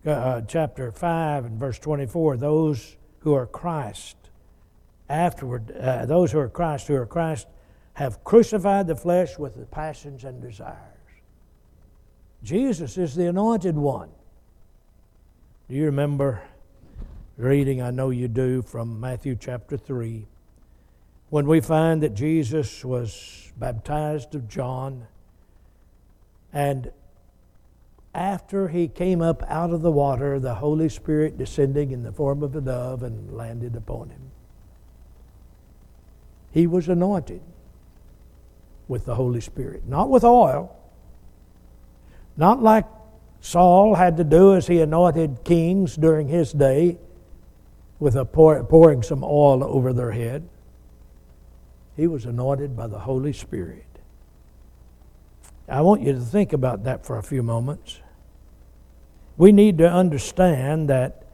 uh, 0.06 0.40
chapter 0.42 0.92
5 0.92 1.44
and 1.44 1.58
verse 1.58 1.78
24, 1.78 2.36
those 2.36 2.96
who 3.20 3.34
are 3.34 3.46
Christ, 3.46 4.16
afterward, 5.08 5.70
uh, 5.72 6.06
those 6.06 6.32
who 6.32 6.38
are 6.38 6.48
Christ, 6.48 6.88
who 6.88 6.94
are 6.94 7.06
Christ, 7.06 7.46
have 7.94 8.24
crucified 8.24 8.86
the 8.86 8.96
flesh 8.96 9.38
with 9.38 9.56
the 9.56 9.66
passions 9.66 10.24
and 10.24 10.40
desires. 10.40 10.78
Jesus 12.42 12.96
is 12.96 13.14
the 13.14 13.26
anointed 13.26 13.76
one. 13.76 14.08
Do 15.68 15.76
you 15.76 15.84
remember 15.84 16.42
reading, 17.36 17.82
I 17.82 17.90
know 17.90 18.10
you 18.10 18.28
do, 18.28 18.62
from 18.62 18.98
Matthew 19.00 19.36
chapter 19.36 19.76
3, 19.76 20.26
when 21.28 21.46
we 21.46 21.60
find 21.60 22.02
that 22.02 22.14
Jesus 22.14 22.84
was 22.84 23.52
baptized 23.56 24.34
of 24.34 24.48
John 24.48 25.06
and 26.52 26.90
after 28.14 28.68
he 28.68 28.88
came 28.88 29.22
up 29.22 29.42
out 29.48 29.70
of 29.70 29.82
the 29.82 29.90
water, 29.90 30.40
the 30.40 30.56
Holy 30.56 30.88
Spirit 30.88 31.38
descending 31.38 31.92
in 31.92 32.02
the 32.02 32.12
form 32.12 32.42
of 32.42 32.56
a 32.56 32.60
dove 32.60 33.02
and 33.02 33.32
landed 33.32 33.76
upon 33.76 34.10
him. 34.10 34.30
He 36.52 36.66
was 36.66 36.88
anointed 36.88 37.40
with 38.88 39.04
the 39.04 39.14
Holy 39.14 39.40
Spirit, 39.40 39.86
not 39.86 40.10
with 40.10 40.24
oil, 40.24 40.76
not 42.36 42.60
like 42.62 42.86
Saul 43.40 43.94
had 43.94 44.16
to 44.16 44.24
do 44.24 44.54
as 44.54 44.66
he 44.66 44.80
anointed 44.80 45.44
kings 45.44 45.94
during 45.94 46.28
his 46.28 46.52
day 46.52 46.98
with 48.00 48.16
a 48.16 48.24
pour, 48.24 48.62
pouring 48.64 49.02
some 49.02 49.22
oil 49.22 49.62
over 49.62 49.92
their 49.92 50.10
head. 50.10 50.48
He 51.96 52.06
was 52.06 52.24
anointed 52.24 52.76
by 52.76 52.88
the 52.88 52.98
Holy 52.98 53.32
Spirit. 53.32 53.84
I 55.70 55.82
want 55.82 56.02
you 56.02 56.12
to 56.12 56.20
think 56.20 56.52
about 56.52 56.84
that 56.84 57.06
for 57.06 57.16
a 57.16 57.22
few 57.22 57.42
moments. 57.42 58.00
We 59.36 59.52
need 59.52 59.78
to 59.78 59.90
understand 59.90 60.90
that 60.90 61.24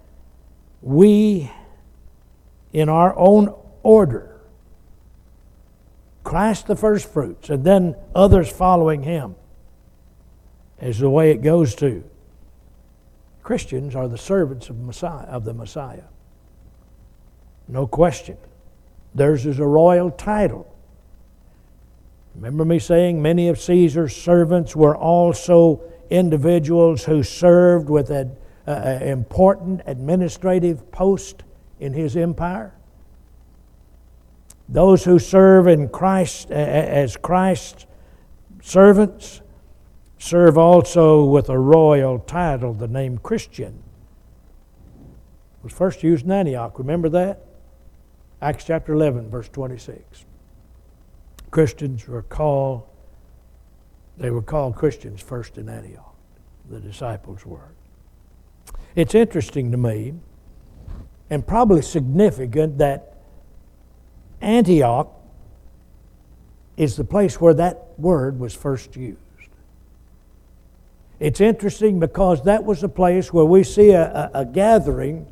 we, 0.83 1.50
in 2.73 2.88
our 2.88 3.16
own 3.19 3.55
order, 3.83 4.40
Christ 6.23 6.66
the 6.66 6.76
first 6.76 7.11
fruits, 7.11 7.50
and 7.50 7.64
then 7.64 7.97
others 8.14 8.50
following 8.50 9.02
him, 9.05 9.37
is 10.81 10.99
the 10.99 11.09
way 11.09 11.31
it 11.31 11.40
goes 11.40 11.75
to. 11.76 12.05
Christians 13.43 13.95
are 13.95 14.09
the 14.09 14.19
servants 14.19 14.69
of 14.69 14.78
Messiah 14.78 15.26
of 15.26 15.45
the 15.45 15.55
Messiah. 15.55 16.05
No 17.69 17.87
question. 17.87 18.37
Theirs 19.14 19.47
is 19.47 19.59
a 19.59 19.66
royal 19.66 20.11
title. 20.11 20.75
Remember 22.37 22.66
me 22.66 22.78
saying 22.78 23.23
many 23.23 23.49
of 23.49 23.59
Caesar's 23.59 24.14
servants 24.14 24.76
were 24.76 24.95
also 24.95 25.81
individuals 26.11 27.05
who 27.05 27.23
served 27.23 27.88
with 27.88 28.11
an 28.11 28.37
uh, 28.66 28.99
important 29.00 29.81
administrative 29.87 30.93
post 30.93 31.45
in 31.81 31.95
his 31.95 32.14
empire? 32.14 32.75
Those 34.69 35.05
who 35.05 35.19
serve 35.19 35.66
in 35.66 35.88
Christ 35.88 36.50
as 36.50 37.16
Christ's 37.16 37.87
servants 38.62 39.40
serve 40.19 40.59
also 40.59 41.25
with 41.25 41.49
a 41.49 41.59
royal 41.59 42.19
title, 42.19 42.75
the 42.75 42.88
name 42.88 43.16
Christian. 43.16 43.83
It 45.59 45.64
was 45.64 45.73
first 45.73 46.02
used 46.02 46.26
in 46.26 46.33
Antioch. 46.33 46.78
Remember 46.78 47.09
that? 47.09 47.47
Acts 48.43 48.64
chapter 48.64 48.93
11, 48.93 49.31
verse 49.31 49.49
26. 49.49 50.25
Christians 51.56 52.06
were 52.06 52.20
called, 52.20 52.82
they 54.18 54.28
were 54.28 54.42
called 54.42 54.76
Christians 54.76 55.22
first 55.22 55.56
in 55.56 55.70
Antioch. 55.70 56.14
The 56.68 56.80
disciples 56.80 57.46
were. 57.46 57.70
It's 58.94 59.14
interesting 59.14 59.70
to 59.70 59.78
me, 59.78 60.12
and 61.30 61.46
probably 61.46 61.80
significant, 61.80 62.76
that 62.76 63.16
Antioch 64.42 65.10
is 66.76 66.96
the 66.96 67.04
place 67.04 67.40
where 67.40 67.54
that 67.54 67.98
word 67.98 68.38
was 68.38 68.52
first 68.52 68.94
used. 68.94 69.16
It's 71.18 71.40
interesting 71.40 71.98
because 71.98 72.44
that 72.44 72.64
was 72.64 72.82
the 72.82 72.90
place 72.90 73.32
where 73.32 73.46
we 73.46 73.64
see 73.64 73.92
a, 73.92 74.30
a, 74.34 74.40
a 74.40 74.44
gathering 74.44 75.26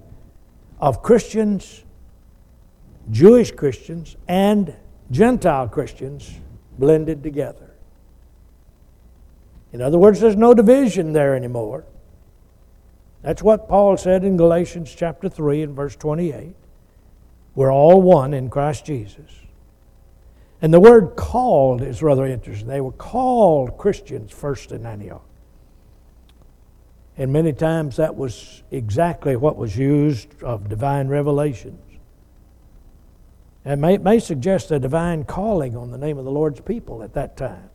of 0.80 1.02
Christians, 1.02 1.84
Jewish 3.10 3.52
Christians, 3.52 4.16
and 4.26 4.74
Gentile 5.10 5.68
Christians 5.68 6.32
blended 6.78 7.22
together. 7.22 7.70
In 9.72 9.82
other 9.82 9.98
words, 9.98 10.20
there's 10.20 10.36
no 10.36 10.54
division 10.54 11.12
there 11.12 11.34
anymore. 11.34 11.84
That's 13.22 13.42
what 13.42 13.68
Paul 13.68 13.96
said 13.96 14.22
in 14.22 14.36
Galatians 14.36 14.94
chapter 14.94 15.28
3 15.28 15.62
and 15.62 15.74
verse 15.74 15.96
28. 15.96 16.54
We're 17.54 17.72
all 17.72 18.00
one 18.02 18.34
in 18.34 18.50
Christ 18.50 18.84
Jesus. 18.86 19.30
And 20.60 20.72
the 20.72 20.80
word 20.80 21.16
called 21.16 21.82
is 21.82 22.02
rather 22.02 22.24
interesting. 22.24 22.68
They 22.68 22.80
were 22.80 22.92
called 22.92 23.76
Christians 23.78 24.30
first 24.32 24.72
in 24.72 24.86
Antioch. 24.86 25.24
And 27.16 27.32
many 27.32 27.52
times 27.52 27.96
that 27.96 28.16
was 28.16 28.62
exactly 28.70 29.36
what 29.36 29.56
was 29.56 29.76
used 29.76 30.42
of 30.42 30.68
divine 30.68 31.08
revelations. 31.08 31.83
And 33.64 33.80
may, 33.80 33.98
may 33.98 34.18
suggest 34.18 34.70
a 34.70 34.78
divine 34.78 35.24
calling 35.24 35.76
on 35.76 35.90
the 35.90 35.98
name 35.98 36.18
of 36.18 36.24
the 36.24 36.30
Lord's 36.30 36.60
people 36.60 37.02
at 37.02 37.14
that 37.14 37.36
time. 37.36 37.70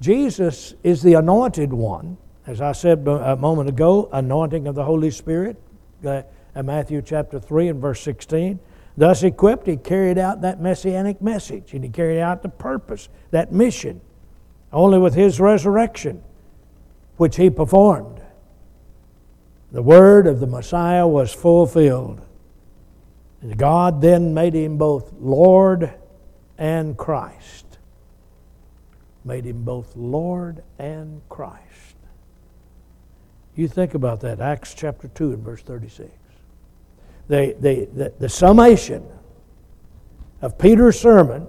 Jesus 0.00 0.74
is 0.82 1.02
the 1.02 1.14
anointed 1.14 1.72
one, 1.72 2.16
as 2.46 2.60
I 2.60 2.72
said 2.72 3.06
a 3.06 3.36
moment 3.36 3.68
ago, 3.68 4.08
anointing 4.12 4.66
of 4.66 4.74
the 4.74 4.84
Holy 4.84 5.10
Spirit, 5.10 5.60
uh, 6.04 6.22
Matthew 6.62 7.02
chapter 7.02 7.38
3 7.38 7.68
and 7.68 7.80
verse 7.80 8.00
16. 8.00 8.58
Thus 8.96 9.22
equipped, 9.22 9.66
he 9.66 9.76
carried 9.76 10.18
out 10.18 10.40
that 10.40 10.60
messianic 10.60 11.22
message 11.22 11.72
and 11.72 11.84
he 11.84 11.90
carried 11.90 12.20
out 12.20 12.42
the 12.42 12.48
purpose, 12.48 13.08
that 13.30 13.52
mission, 13.52 14.00
only 14.72 14.98
with 14.98 15.14
his 15.14 15.40
resurrection 15.40 16.22
which 17.16 17.36
he 17.36 17.50
performed. 17.50 18.20
The 19.70 19.82
word 19.82 20.26
of 20.26 20.40
the 20.40 20.46
Messiah 20.46 21.06
was 21.06 21.32
fulfilled. 21.32 22.22
God 23.56 24.00
then 24.00 24.34
made 24.34 24.54
him 24.54 24.78
both 24.78 25.12
Lord 25.18 25.92
and 26.56 26.96
Christ. 26.96 27.78
Made 29.24 29.44
him 29.44 29.62
both 29.64 29.94
Lord 29.96 30.62
and 30.78 31.20
Christ. 31.28 31.62
You 33.54 33.68
think 33.68 33.94
about 33.94 34.20
that, 34.20 34.40
Acts 34.40 34.74
chapter 34.74 35.08
2 35.08 35.32
and 35.32 35.42
verse 35.42 35.62
36. 35.62 36.10
The, 37.28 37.56
the, 37.60 37.88
the, 37.92 38.14
the 38.18 38.28
summation 38.28 39.06
of 40.40 40.58
Peter's 40.58 40.98
sermon, 40.98 41.46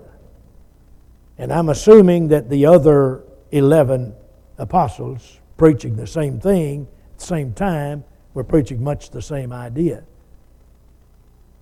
and 1.37 1.53
I'm 1.53 1.69
assuming 1.69 2.27
that 2.29 2.49
the 2.49 2.65
other 2.65 3.23
11 3.51 4.13
apostles 4.57 5.39
preaching 5.57 5.95
the 5.95 6.07
same 6.07 6.39
thing 6.39 6.87
at 7.13 7.19
the 7.19 7.25
same 7.25 7.53
time. 7.53 8.03
We're 8.33 8.43
preaching 8.43 8.83
much 8.83 9.09
the 9.09 9.21
same 9.21 9.53
idea. 9.53 10.03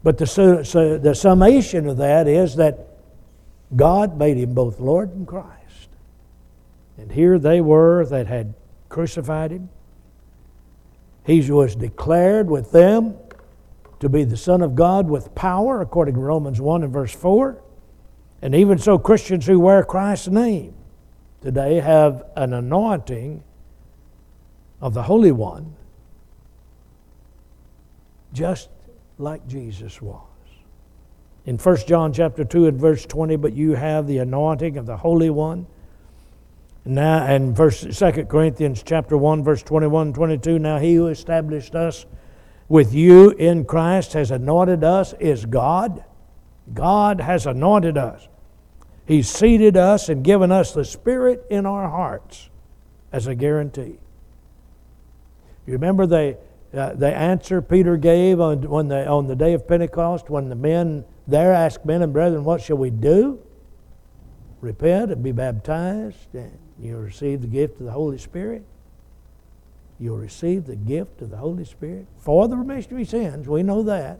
But 0.03 0.17
the, 0.17 0.27
so 0.27 0.97
the 0.97 1.15
summation 1.15 1.87
of 1.87 1.97
that 1.97 2.27
is 2.27 2.55
that 2.55 2.87
God 3.75 4.17
made 4.17 4.37
him 4.37 4.53
both 4.53 4.79
Lord 4.79 5.13
and 5.13 5.27
Christ. 5.27 5.89
And 6.97 7.11
here 7.11 7.37
they 7.37 7.61
were 7.61 8.05
that 8.05 8.27
had 8.27 8.53
crucified 8.89 9.51
him. 9.51 9.69
He 11.25 11.51
was 11.51 11.75
declared 11.75 12.49
with 12.49 12.71
them 12.71 13.15
to 13.99 14.09
be 14.09 14.23
the 14.23 14.37
Son 14.37 14.61
of 14.61 14.75
God 14.75 15.09
with 15.09 15.33
power, 15.35 15.81
according 15.81 16.15
to 16.15 16.21
Romans 16.21 16.61
1 16.61 16.83
and 16.83 16.93
verse 16.93 17.13
4. 17.13 17.61
And 18.41 18.55
even 18.55 18.77
so, 18.77 18.97
Christians 18.97 19.45
who 19.45 19.59
wear 19.59 19.83
Christ's 19.83 20.27
name 20.27 20.73
today 21.41 21.79
have 21.79 22.23
an 22.35 22.53
anointing 22.53 23.43
of 24.79 24.93
the 24.93 25.03
Holy 25.03 25.31
One, 25.31 25.75
just 28.31 28.69
like 29.17 29.47
Jesus 29.47 30.01
was. 30.01 30.21
In 31.45 31.57
1 31.57 31.77
John 31.87 32.11
chapter 32.11 32.43
2 32.43 32.67
and 32.67 32.79
verse 32.79 33.05
20, 33.05 33.35
but 33.37 33.53
you 33.53 33.75
have 33.75 34.05
the 34.05 34.17
anointing 34.17 34.77
of 34.77 34.85
the 34.85 34.97
Holy 34.97 35.29
One. 35.29 35.65
Now, 36.83 37.25
and 37.25 37.55
verse 37.55 37.81
2 37.81 38.25
Corinthians 38.25 38.83
chapter 38.83 39.17
1, 39.17 39.43
verse 39.43 39.63
21 39.63 40.07
and 40.07 40.15
22, 40.15 40.59
now 40.59 40.77
he 40.77 40.95
who 40.95 41.07
established 41.07 41.75
us 41.75 42.05
with 42.69 42.93
you 42.93 43.31
in 43.31 43.65
Christ 43.65 44.13
has 44.13 44.31
anointed 44.31 44.83
us 44.83 45.13
is 45.19 45.45
God. 45.45 46.03
God 46.73 47.21
has 47.21 47.45
anointed 47.45 47.97
us. 47.97 48.27
He's 49.05 49.29
seated 49.29 49.77
us 49.77 50.09
and 50.09 50.23
given 50.23 50.51
us 50.51 50.73
the 50.73 50.83
Spirit 50.83 51.45
in 51.49 51.65
our 51.65 51.89
hearts 51.89 52.49
as 53.11 53.27
a 53.27 53.35
guarantee. 53.35 53.99
You 55.65 55.73
remember 55.73 56.05
the, 56.05 56.37
uh, 56.73 56.93
the 56.93 57.13
answer 57.13 57.61
Peter 57.61 57.97
gave 57.97 58.39
on, 58.39 58.61
when 58.69 58.87
the, 58.87 59.07
on 59.07 59.27
the 59.27 59.35
day 59.35 59.53
of 59.53 59.67
Pentecost 59.67 60.29
when 60.29 60.49
the 60.49 60.55
men 60.55 61.05
there 61.27 61.53
asked, 61.53 61.85
Men 61.85 62.01
and 62.01 62.13
brethren, 62.13 62.43
what 62.43 62.61
shall 62.61 62.77
we 62.77 62.89
do? 62.89 63.39
Repent 64.61 65.11
and 65.11 65.23
be 65.23 65.31
baptized, 65.31 66.33
and 66.33 66.57
you'll 66.79 67.01
receive 67.01 67.41
the 67.41 67.47
gift 67.47 67.79
of 67.79 67.85
the 67.85 67.91
Holy 67.91 68.17
Spirit. 68.17 68.63
You'll 69.99 70.17
receive 70.17 70.65
the 70.65 70.75
gift 70.75 71.21
of 71.21 71.31
the 71.31 71.37
Holy 71.37 71.65
Spirit 71.65 72.05
for 72.17 72.47
the 72.47 72.55
remission 72.55 72.93
of 72.93 72.99
your 72.99 73.05
sins. 73.05 73.47
We 73.47 73.63
know 73.63 73.83
that. 73.83 74.19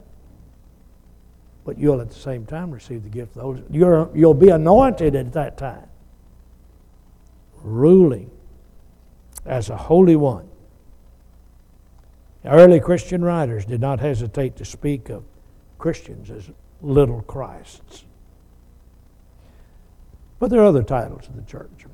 But 1.64 1.78
you'll 1.78 2.00
at 2.00 2.08
the 2.08 2.14
same 2.14 2.46
time 2.46 2.70
receive 2.70 3.04
the 3.04 3.10
gift 3.10 3.30
of 3.30 3.34
the 3.34 3.42
Holy 3.42 3.58
Spirit. 3.58 3.74
You're, 3.74 4.10
you'll 4.14 4.34
be 4.34 4.48
anointed 4.48 5.14
at 5.14 5.32
that 5.34 5.56
time, 5.58 5.88
ruling 7.62 8.30
as 9.44 9.70
a 9.70 9.76
holy 9.76 10.16
one. 10.16 10.47
Early 12.48 12.80
Christian 12.80 13.22
writers 13.22 13.64
did 13.64 13.80
not 13.80 14.00
hesitate 14.00 14.56
to 14.56 14.64
speak 14.64 15.10
of 15.10 15.24
Christians 15.78 16.30
as 16.30 16.50
little 16.80 17.22
Christs. 17.22 18.04
But 20.38 20.50
there 20.50 20.60
are 20.60 20.66
other 20.66 20.82
titles 20.82 21.26
of 21.28 21.36
the 21.36 21.42
church 21.42 21.86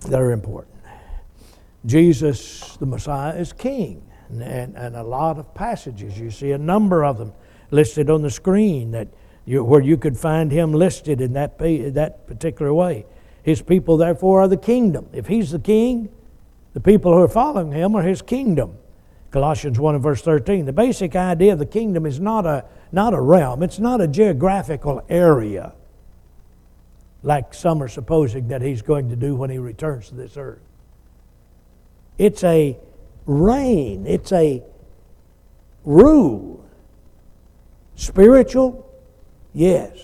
that 0.00 0.20
are 0.20 0.32
important. 0.32 0.74
Jesus, 1.86 2.76
the 2.78 2.86
Messiah, 2.86 3.34
is 3.36 3.52
king. 3.52 4.02
And, 4.30 4.74
and, 4.76 4.96
a 4.96 5.02
lot 5.02 5.38
of 5.38 5.54
passages, 5.54 6.18
you 6.18 6.30
see 6.30 6.52
a 6.52 6.58
number 6.58 7.04
of 7.04 7.18
them 7.18 7.32
listed 7.70 8.10
on 8.10 8.22
the 8.22 8.30
screen 8.30 8.90
that 8.92 9.08
you, 9.44 9.62
where 9.62 9.82
you 9.82 9.96
could 9.96 10.18
find 10.18 10.50
him 10.50 10.72
listed 10.72 11.20
in 11.20 11.34
that, 11.34 11.58
that 11.58 12.26
particular 12.26 12.72
way. 12.72 13.04
His 13.42 13.60
people, 13.60 13.98
therefore, 13.98 14.40
are 14.40 14.48
the 14.48 14.56
kingdom. 14.56 15.08
If 15.12 15.26
he's 15.26 15.50
the 15.50 15.58
king, 15.58 16.08
The 16.74 16.80
people 16.80 17.12
who 17.12 17.22
are 17.22 17.28
following 17.28 17.72
him 17.72 17.94
are 17.94 18.02
his 18.02 18.20
kingdom. 18.20 18.76
Colossians 19.34 19.80
1 19.80 19.96
and 19.96 20.02
verse 20.02 20.22
13. 20.22 20.64
The 20.64 20.72
basic 20.72 21.16
idea 21.16 21.54
of 21.54 21.58
the 21.58 21.66
kingdom 21.66 22.06
is 22.06 22.20
not 22.20 22.46
a, 22.46 22.64
not 22.92 23.14
a 23.14 23.20
realm, 23.20 23.64
it's 23.64 23.80
not 23.80 24.00
a 24.00 24.06
geographical 24.06 25.04
area 25.08 25.72
like 27.24 27.52
some 27.52 27.82
are 27.82 27.88
supposing 27.88 28.46
that 28.48 28.62
he's 28.62 28.80
going 28.80 29.08
to 29.08 29.16
do 29.16 29.34
when 29.34 29.50
he 29.50 29.58
returns 29.58 30.10
to 30.10 30.14
this 30.14 30.36
earth. 30.36 30.60
It's 32.16 32.44
a 32.44 32.78
reign, 33.26 34.06
it's 34.06 34.30
a 34.30 34.62
rule. 35.84 36.64
Spiritual, 37.96 38.88
yes, 39.52 39.98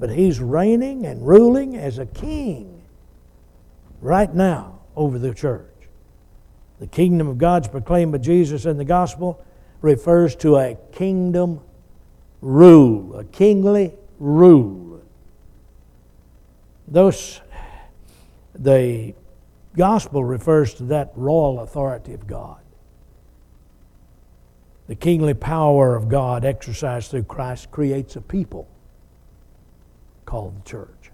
but 0.00 0.10
he's 0.10 0.40
reigning 0.40 1.06
and 1.06 1.24
ruling 1.24 1.76
as 1.76 1.98
a 1.98 2.06
king 2.06 2.82
right 4.00 4.34
now 4.34 4.80
over 4.96 5.20
the 5.20 5.34
church. 5.34 5.69
The 6.80 6.86
kingdom 6.86 7.28
of 7.28 7.36
God's 7.36 7.68
proclaimed 7.68 8.12
by 8.12 8.18
Jesus 8.18 8.64
in 8.64 8.78
the 8.78 8.84
gospel 8.84 9.44
refers 9.82 10.34
to 10.36 10.56
a 10.56 10.76
kingdom 10.92 11.60
rule, 12.40 13.18
a 13.18 13.24
kingly 13.24 13.92
rule. 14.18 15.02
Those, 16.88 17.40
the 18.54 19.14
gospel 19.76 20.24
refers 20.24 20.74
to 20.74 20.84
that 20.84 21.12
royal 21.14 21.60
authority 21.60 22.14
of 22.14 22.26
God. 22.26 22.60
The 24.88 24.96
kingly 24.96 25.34
power 25.34 25.94
of 25.94 26.08
God 26.08 26.44
exercised 26.44 27.10
through 27.10 27.24
Christ 27.24 27.70
creates 27.70 28.16
a 28.16 28.22
people 28.22 28.66
called 30.24 30.58
the 30.58 30.68
church. 30.68 31.10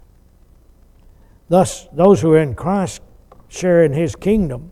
Thus, 1.49 1.87
those 1.91 2.21
who 2.21 2.33
are 2.33 2.39
in 2.39 2.55
Christ 2.55 3.01
share 3.49 3.83
in 3.83 3.93
his 3.93 4.15
kingdom 4.15 4.71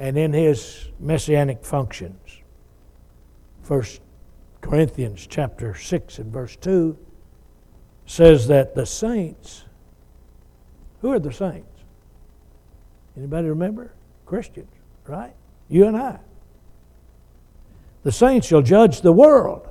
and 0.00 0.16
in 0.16 0.32
his 0.32 0.88
messianic 0.98 1.62
functions. 1.62 2.40
1 3.68 3.84
Corinthians 4.62 5.26
chapter 5.28 5.74
6 5.74 6.18
and 6.18 6.32
verse 6.32 6.56
2 6.56 6.98
says 8.06 8.48
that 8.48 8.74
the 8.74 8.86
saints, 8.86 9.66
who 11.02 11.12
are 11.12 11.18
the 11.18 11.32
saints? 11.32 11.68
Anybody 13.16 13.48
remember? 13.48 13.92
Christians, 14.24 14.72
right? 15.06 15.34
You 15.68 15.86
and 15.86 15.96
I. 15.96 16.18
The 18.02 18.10
saints 18.10 18.46
shall 18.46 18.62
judge 18.62 19.02
the 19.02 19.12
world. 19.12 19.68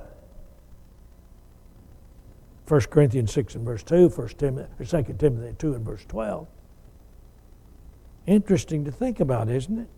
1 2.68 2.80
Corinthians 2.82 3.32
6 3.32 3.56
and 3.56 3.66
verse 3.66 3.82
2, 3.82 4.10
1 4.10 4.28
Timothy, 4.28 4.68
or 4.78 4.84
2 4.84 5.14
Timothy 5.14 5.56
2 5.58 5.74
and 5.74 5.84
verse 5.84 6.04
12. 6.06 6.46
Interesting 8.26 8.84
to 8.84 8.92
think 8.92 9.18
about, 9.18 9.48
isn't 9.48 9.80
it? 9.80 9.88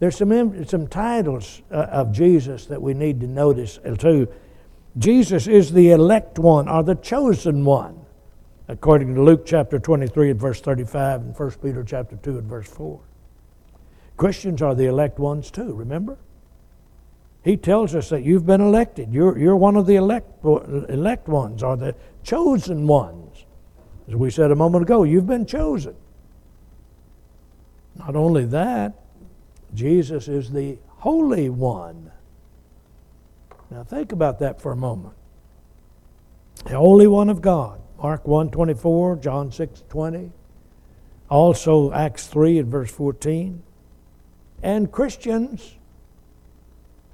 There's 0.00 0.16
some, 0.16 0.64
some 0.64 0.88
titles 0.88 1.60
uh, 1.70 1.74
of 1.74 2.10
Jesus 2.10 2.66
that 2.66 2.80
we 2.80 2.94
need 2.94 3.20
to 3.20 3.26
notice 3.26 3.78
uh, 3.84 3.94
too. 3.94 4.28
Jesus 4.98 5.46
is 5.46 5.72
the 5.72 5.92
elect 5.92 6.38
one 6.38 6.68
or 6.68 6.82
the 6.82 6.94
chosen 6.96 7.64
one, 7.64 8.00
according 8.66 9.14
to 9.14 9.22
Luke 9.22 9.44
chapter 9.46 9.78
23 9.78 10.30
and 10.30 10.40
verse 10.40 10.60
35 10.60 11.20
and 11.20 11.38
1 11.38 11.50
Peter 11.62 11.84
chapter 11.84 12.16
2 12.16 12.38
and 12.38 12.48
verse 12.48 12.68
4. 12.68 12.98
Christians 14.16 14.62
are 14.62 14.74
the 14.74 14.86
elect 14.86 15.18
ones 15.18 15.50
too, 15.50 15.74
remember? 15.74 16.16
He 17.44 17.56
tells 17.56 17.94
us 17.94 18.08
that 18.08 18.22
you've 18.22 18.46
been 18.46 18.60
elected. 18.60 19.12
You're, 19.12 19.38
you're 19.38 19.56
one 19.56 19.76
of 19.76 19.86
the 19.86 19.96
elect, 19.96 20.44
elect 20.44 21.28
ones 21.28 21.62
or 21.62 21.76
the 21.76 21.94
chosen 22.22 22.86
ones. 22.86 23.44
As 24.08 24.16
we 24.16 24.30
said 24.30 24.50
a 24.50 24.56
moment 24.56 24.82
ago, 24.82 25.04
you've 25.04 25.26
been 25.26 25.46
chosen. 25.46 25.94
Not 27.96 28.16
only 28.16 28.46
that, 28.46 28.94
Jesus 29.74 30.28
is 30.28 30.50
the 30.50 30.78
Holy 30.88 31.48
One. 31.48 32.10
Now 33.70 33.84
think 33.84 34.12
about 34.12 34.38
that 34.40 34.60
for 34.60 34.72
a 34.72 34.76
moment. 34.76 35.14
The 36.64 36.76
Holy 36.76 37.06
One 37.06 37.30
of 37.30 37.40
God. 37.40 37.80
Mark 38.02 38.26
1 38.26 38.50
24, 38.50 39.16
John 39.16 39.52
6 39.52 39.84
20. 39.88 40.32
Also 41.28 41.92
Acts 41.92 42.26
3 42.26 42.58
and 42.58 42.68
verse 42.70 42.90
14. 42.90 43.62
And 44.62 44.90
Christians 44.90 45.76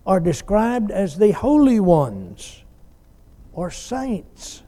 are 0.06 0.20
described 0.20 0.90
as 0.90 1.18
the 1.18 1.32
holy 1.32 1.80
ones 1.80 2.62
or 3.52 3.70
saints. 3.70 4.62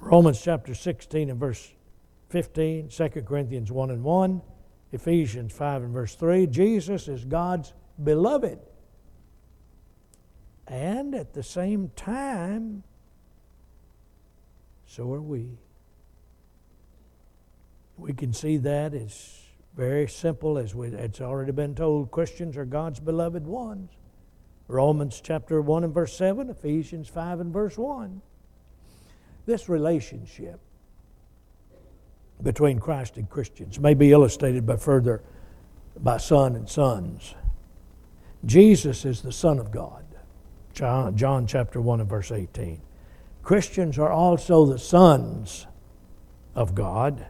Romans 0.00 0.40
chapter 0.42 0.74
16 0.74 1.30
and 1.30 1.40
verse 1.40 1.72
15, 2.28 2.88
2 2.88 3.08
Corinthians 3.22 3.70
1 3.70 3.90
and 3.90 4.02
1, 4.02 4.42
Ephesians 4.92 5.52
5 5.52 5.84
and 5.84 5.92
verse 5.92 6.14
3. 6.14 6.46
Jesus 6.46 7.08
is 7.08 7.24
God's 7.24 7.72
beloved. 8.02 8.58
And 10.68 11.14
at 11.14 11.32
the 11.32 11.42
same 11.42 11.90
time, 11.96 12.84
so 14.86 15.12
are 15.12 15.22
we. 15.22 15.58
We 17.96 18.12
can 18.12 18.32
see 18.32 18.58
that 18.58 18.94
as 18.94 19.40
very 19.74 20.06
simple, 20.06 20.58
as 20.58 20.74
we, 20.74 20.88
it's 20.88 21.20
already 21.20 21.52
been 21.52 21.74
told 21.74 22.10
Christians 22.10 22.56
are 22.56 22.64
God's 22.64 23.00
beloved 23.00 23.46
ones. 23.46 23.90
Romans 24.68 25.20
chapter 25.22 25.60
1 25.60 25.84
and 25.84 25.94
verse 25.94 26.14
7, 26.16 26.50
Ephesians 26.50 27.08
5 27.08 27.40
and 27.40 27.52
verse 27.52 27.76
1. 27.76 28.20
This 29.46 29.68
relationship 29.68 30.60
between 32.42 32.78
Christ 32.78 33.16
and 33.16 33.28
Christians 33.28 33.78
may 33.78 33.94
be 33.94 34.12
illustrated 34.12 34.66
by 34.66 34.76
further 34.76 35.22
by 35.98 36.16
son 36.16 36.56
and 36.56 36.68
sons. 36.68 37.34
Jesus 38.44 39.04
is 39.04 39.22
the 39.22 39.32
Son 39.32 39.58
of 39.58 39.70
God. 39.70 40.04
John, 40.72 41.16
John 41.16 41.46
chapter 41.46 41.80
1 41.80 42.00
and 42.00 42.08
verse 42.08 42.32
18. 42.32 42.80
Christians 43.42 43.98
are 43.98 44.10
also 44.10 44.66
the 44.66 44.78
sons 44.78 45.66
of 46.54 46.74
God, 46.74 47.26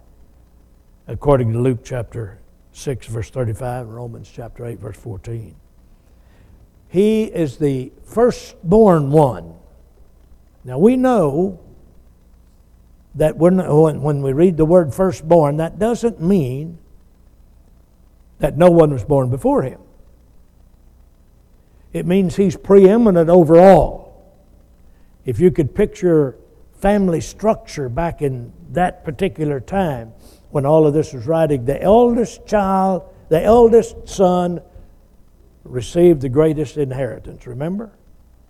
according 1.07 1.53
to 1.53 1.59
Luke 1.59 1.81
chapter 1.85 2.39
6, 2.73 3.07
verse 3.07 3.31
35, 3.31 3.87
and 3.87 3.95
Romans 3.95 4.31
chapter 4.33 4.65
8, 4.65 4.79
verse 4.79 4.97
14. 4.97 5.57
He 6.89 7.25
is 7.25 7.57
the 7.57 7.93
firstborn 8.05 9.11
one. 9.11 9.55
Now 10.65 10.79
we 10.79 10.97
know 10.97 11.61
that 13.15 13.37
when, 13.37 13.59
when 14.01 14.23
we 14.23 14.33
read 14.33 14.57
the 14.57 14.65
word 14.65 14.95
firstborn, 14.95 15.59
that 15.59 15.79
doesn't 15.79 16.21
mean 16.21 16.79
that 18.39 18.57
no 18.57 18.71
one 18.71 18.93
was 18.93 19.05
born 19.05 19.31
before 19.31 19.63
him. 19.63 19.81
It 21.93 22.07
means 22.07 22.37
he's 22.37 22.57
preeminent 22.57 23.29
over 23.29 23.59
all. 23.59 24.33
If 25.25 25.39
you 25.39 25.51
could 25.51 25.75
picture 25.75 26.37
family 26.81 27.21
structure 27.21 27.89
back 27.89 28.23
in 28.23 28.53
that 28.71 29.05
particular 29.05 29.61
time 29.61 30.13
when 30.51 30.67
all 30.67 30.87
of 30.87 30.95
this 30.95 31.13
was 31.13 31.27
writing, 31.27 31.65
the 31.65 31.81
eldest 31.81 32.47
child, 32.47 33.03
the 33.29 33.43
eldest 33.43 34.09
son, 34.09 34.61
received 35.65 36.23
the 36.23 36.29
greatest 36.29 36.77
inheritance. 36.77 37.47
Remember? 37.47 37.93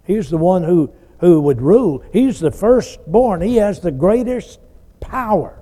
He's 0.04 0.30
the 0.30 0.38
one 0.38 0.62
who 0.62 0.92
who 1.22 1.40
would 1.40 1.62
rule. 1.62 2.04
He's 2.12 2.40
the 2.40 2.50
firstborn, 2.50 3.40
he 3.40 3.56
has 3.56 3.80
the 3.80 3.92
greatest 3.92 4.60
power. 5.00 5.58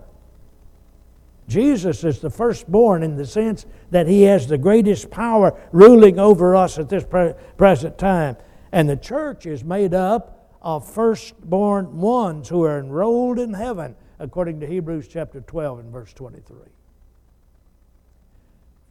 Jesus 1.47 2.03
is 2.03 2.21
the 2.21 2.31
firstborn 2.31 3.03
in 3.03 3.17
the 3.17 3.27
sense 3.27 3.67
that 3.91 4.07
he 4.09 4.23
has 4.23 4.47
the 4.47 4.57
greatest 4.57 5.11
power 5.11 5.61
ruling 5.71 6.19
over 6.19 6.57
us 6.57 6.79
at 6.79 6.89
this 6.89 7.05
pre- 7.05 7.35
present 7.57 7.99
time. 7.99 8.37
And 8.73 8.89
the 8.89 8.97
church 8.97 9.47
is 9.47 9.63
made 9.63 9.93
up 9.93 10.57
of 10.63 10.89
firstborn 10.89 11.99
ones 11.99 12.49
who 12.49 12.65
are 12.65 12.79
enrolled 12.79 13.39
in 13.39 13.53
heaven, 13.53 13.97
according 14.19 14.61
to 14.61 14.67
Hebrews 14.67 15.09
chapter 15.09 15.41
12 15.41 15.81
and 15.81 15.93
verse 15.93 16.13
23. 16.15 16.57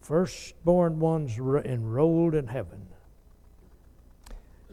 Firstborn 0.02 1.00
ones 1.00 1.38
enrolled 1.38 2.36
in 2.36 2.48
heaven. 2.48 2.88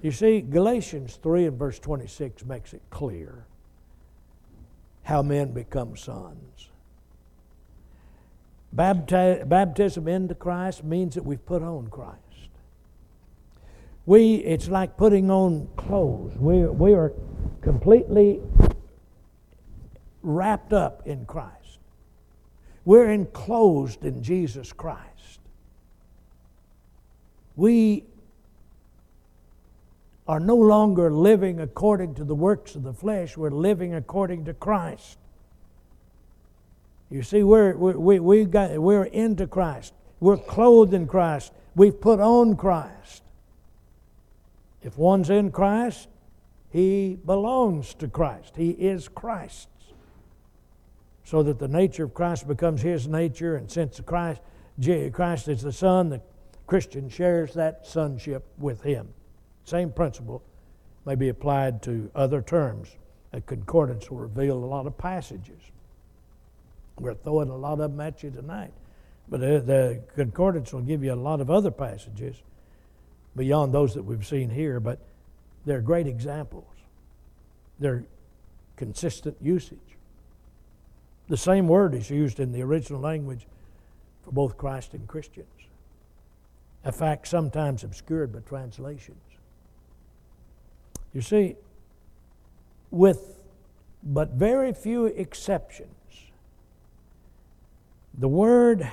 You 0.07 0.13
see, 0.13 0.41
Galatians 0.41 1.19
3 1.21 1.47
and 1.47 1.59
verse 1.59 1.81
26 1.81 2.45
makes 2.45 2.73
it 2.73 2.81
clear 2.91 3.45
how 5.03 5.21
men 5.21 5.51
become 5.51 5.97
sons. 5.97 6.69
Bapti- 8.73 9.49
baptism 9.49 10.07
into 10.07 10.37
Christ 10.37 10.85
means 10.85 11.17
that 11.17 11.25
we've 11.25 11.45
put 11.45 11.61
on 11.61 11.89
Christ. 11.89 12.21
We, 14.07 14.37
it's 14.37 14.69
like 14.69 14.97
putting 14.97 15.29
on 15.29 15.67
clothes. 15.75 16.37
We, 16.39 16.61
we 16.67 16.95
are 16.95 17.13
completely 17.61 18.41
wrapped 20.23 20.73
up 20.73 21.05
in 21.05 21.27
Christ. 21.27 21.81
We're 22.85 23.11
enclosed 23.11 24.05
in 24.05 24.23
Jesus 24.23 24.73
Christ. 24.73 25.41
We 27.57 28.05
are 30.29 30.41
no 30.41 30.57
longer 30.57 31.13
living 31.13 31.61
according 31.61 32.15
to 32.15 32.25
the 32.25 32.35
works 32.35 32.75
of 32.75 32.83
the 32.83 32.93
flesh, 32.93 33.37
we're 33.37 33.51
living 33.51 33.95
according 33.95 34.45
to 34.47 34.55
Christ. 34.55 35.19
You 37.11 37.23
see, 37.23 37.45
we're, 37.45 37.77
we, 37.77 38.19
we 38.19 38.45
got, 38.45 38.77
we're 38.79 39.05
into 39.05 39.47
Christ. 39.47 39.95
We're 40.19 40.37
clothed 40.37 40.95
in 40.95 41.07
Christ. 41.07 41.53
We've 41.77 41.99
put 41.99 42.19
on 42.19 42.57
Christ. 42.57 43.23
If 44.83 44.99
one's 44.99 45.31
in 45.31 45.53
Christ, 45.53 46.09
he 46.71 47.19
belongs 47.25 47.95
to 47.95 48.09
Christ. 48.09 48.55
He 48.57 48.71
is 48.71 49.09
Christ's. 49.09 49.69
So 51.25 51.43
that 51.45 51.59
the 51.59 51.69
nature 51.69 52.05
of 52.05 52.15
Christ 52.15 52.47
becomes 52.47 52.83
his 52.83 53.09
nature, 53.09 53.57
and 53.57 53.71
since 53.71 54.01
Christ, 54.01 54.41
Christ 55.13 55.49
is 55.49 55.63
the 55.63 55.73
Son, 55.73 56.09
the 56.09 56.21
Christian 56.67 57.09
shares 57.09 57.55
that 57.55 57.87
sonship 57.87 58.45
with 58.59 58.83
him. 58.83 59.09
Same 59.67 59.91
principle 59.91 60.43
may 61.05 61.17
be 61.17 61.29
applied 61.29 61.83
to 61.83 62.11
other 62.15 62.41
terms. 62.41 62.97
A 63.33 63.41
concordance 63.41 64.11
will 64.11 64.19
reveal 64.19 64.57
a 64.57 64.65
lot 64.65 64.87
of 64.87 64.97
passages. 64.97 65.61
We're 66.99 67.15
throwing 67.15 67.51
a 67.51 67.57
lot 67.57 67.81
of 67.81 67.91
them 67.91 68.01
at 68.01 68.23
you 68.23 68.31
tonight. 68.31 68.73
But 69.29 69.41
the 69.41 70.03
concordance 70.15 70.73
will 70.73 70.83
give 70.83 71.03
you 71.03 71.13
a 71.13 71.15
lot 71.17 71.41
of 71.41 71.51
other 71.51 71.73
passages 71.73 72.37
beyond 73.35 73.75
those 73.75 73.93
that 73.95 74.05
we've 74.05 74.27
seen 74.27 74.51
here, 74.51 74.79
but 74.79 75.01
they're 75.65 75.81
great 75.81 76.07
examples. 76.07 76.73
They're 77.81 78.05
consistent 78.77 79.37
usage. 79.43 79.79
The 81.29 81.37
same 81.37 81.67
word 81.67 81.93
is 81.95 82.09
used 82.09 82.39
in 82.39 82.53
the 82.53 82.63
original 82.63 83.01
language 83.01 83.49
for 84.23 84.31
both 84.31 84.57
Christ 84.57 84.95
and 84.95 85.09
Christians, 85.09 85.49
a 86.85 86.93
fact 86.93 87.27
sometimes 87.27 87.83
obscured 87.83 88.33
by 88.33 88.39
translations. 88.41 89.19
You 91.17 91.23
see, 91.23 91.57
with 92.91 93.39
but 94.03 94.33
very 94.33 94.75
few 94.75 95.07
exceptions, 95.07 95.89
the 98.19 98.29
word 98.29 98.87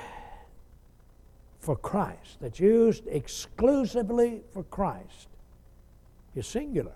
for 1.60 1.76
Christ, 1.76 2.38
that's 2.40 2.58
used 2.58 3.06
exclusively 3.08 4.40
for 4.54 4.62
Christ, 4.62 5.28
is 6.34 6.46
singular. 6.46 6.94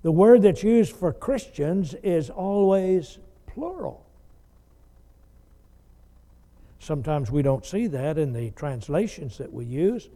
The 0.00 0.10
word 0.10 0.40
that's 0.40 0.62
used 0.62 0.96
for 0.96 1.12
Christians 1.12 1.92
is 2.02 2.30
always 2.30 3.18
plural. 3.46 4.06
Sometimes 6.78 7.30
we 7.30 7.42
don't 7.42 7.66
see 7.66 7.86
that 7.88 8.16
in 8.16 8.32
the 8.32 8.50
translations 8.52 9.36
that 9.36 9.52
we 9.52 9.66
use, 9.66 10.08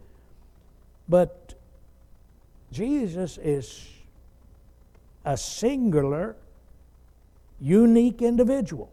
but 1.07 1.42
Jesus 2.73 3.37
is 3.37 3.87
a 5.23 5.37
singular, 5.37 6.35
unique 7.61 8.21
individual. 8.21 8.91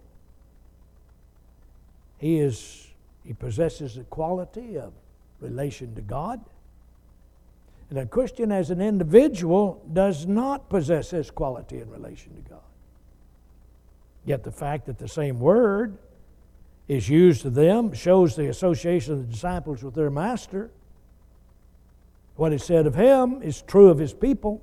He 2.19 2.39
is 2.39 2.87
he 3.25 3.33
possesses 3.35 3.95
the 3.95 4.05
quality 4.05 4.79
of 4.79 4.93
relation 5.41 5.95
to 5.95 6.01
God. 6.01 6.41
And 7.91 7.99
a 7.99 8.07
Christian, 8.07 8.53
as 8.53 8.71
an 8.71 8.81
individual, 8.81 9.85
does 9.93 10.27
not 10.27 10.69
possess 10.69 11.11
this 11.11 11.31
quality 11.31 11.81
in 11.81 11.91
relation 11.91 12.35
to 12.37 12.51
God. 12.51 12.61
Yet 14.25 14.45
the 14.45 14.53
fact 14.53 14.87
that 14.87 14.99
the 14.99 15.09
same 15.09 15.41
word 15.41 15.99
is 16.89 17.09
used 17.09 17.43
to 17.43 17.51
them 17.51 17.93
shows 17.93 18.37
the 18.37 18.47
association 18.47 19.15
of 19.15 19.19
the 19.21 19.33
disciples 19.33 19.83
with 19.83 19.95
their 19.95 20.11
master. 20.11 20.71
What 22.37 22.53
is 22.53 22.65
said 22.65 22.87
of 22.87 22.95
him 22.95 23.43
is 23.43 23.63
true 23.63 23.89
of 23.89 23.99
his 23.99 24.13
people. 24.13 24.63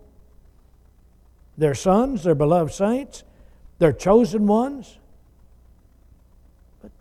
Their 1.57 1.75
sons, 1.75 2.23
their 2.23 2.35
beloved 2.35 2.73
saints, 2.73 3.23
their 3.79 3.93
chosen 3.93 4.47
ones. 4.47 4.97
But 6.81 6.91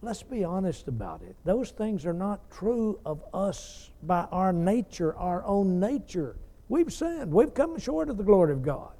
let's 0.00 0.22
be 0.22 0.44
honest 0.44 0.88
about 0.88 1.22
it. 1.22 1.36
Those 1.44 1.70
things 1.70 2.06
are 2.06 2.12
not 2.12 2.50
true 2.50 2.98
of 3.04 3.22
us 3.32 3.90
by 4.02 4.26
our 4.32 4.52
nature, 4.52 5.14
our 5.16 5.44
own 5.44 5.80
nature. 5.80 6.36
We've 6.68 6.92
sinned, 6.92 7.32
we've 7.32 7.54
come 7.54 7.78
short 7.78 8.08
of 8.08 8.16
the 8.16 8.24
glory 8.24 8.52
of 8.52 8.62
God. 8.62 8.92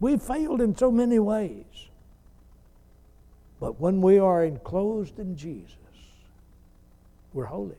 We've 0.00 0.22
failed 0.22 0.60
in 0.60 0.74
so 0.76 0.90
many 0.90 1.18
ways. 1.18 1.64
But 3.60 3.78
when 3.78 4.00
we 4.00 4.18
are 4.18 4.42
enclosed 4.42 5.18
in 5.18 5.36
Jesus, 5.36 5.76
we're 7.34 7.44
holy. 7.44 7.76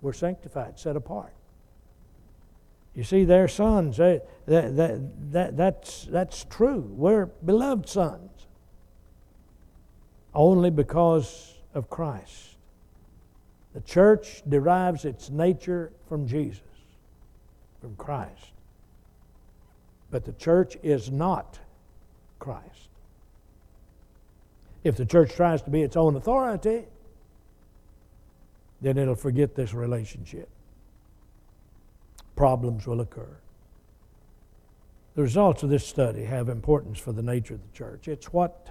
We're 0.00 0.12
sanctified, 0.12 0.78
set 0.78 0.96
apart. 0.96 1.34
You 2.94 3.04
see, 3.04 3.24
they're 3.24 3.48
sons. 3.48 3.98
They, 3.98 4.20
that, 4.46 4.76
that, 4.76 5.32
that, 5.32 5.56
that's, 5.56 6.04
that's 6.06 6.44
true. 6.44 6.88
We're 6.90 7.26
beloved 7.26 7.88
sons 7.88 8.30
only 10.34 10.70
because 10.70 11.54
of 11.74 11.88
Christ. 11.90 12.56
The 13.74 13.80
church 13.80 14.42
derives 14.48 15.04
its 15.04 15.30
nature 15.30 15.92
from 16.08 16.26
Jesus, 16.26 16.62
from 17.80 17.94
Christ. 17.96 18.52
But 20.10 20.24
the 20.24 20.32
church 20.32 20.76
is 20.82 21.10
not 21.10 21.60
Christ. 22.40 22.88
If 24.82 24.96
the 24.96 25.04
church 25.04 25.34
tries 25.34 25.62
to 25.62 25.70
be 25.70 25.82
its 25.82 25.96
own 25.96 26.16
authority, 26.16 26.86
then 28.80 28.96
it'll 28.98 29.14
forget 29.14 29.54
this 29.54 29.74
relationship. 29.74 30.48
Problems 32.36 32.86
will 32.86 33.00
occur. 33.00 33.36
The 35.14 35.22
results 35.22 35.62
of 35.62 35.70
this 35.70 35.86
study 35.86 36.24
have 36.24 36.48
importance 36.48 36.98
for 36.98 37.12
the 37.12 37.22
nature 37.22 37.54
of 37.54 37.60
the 37.60 37.76
church. 37.76 38.08
It's 38.08 38.32
what 38.32 38.68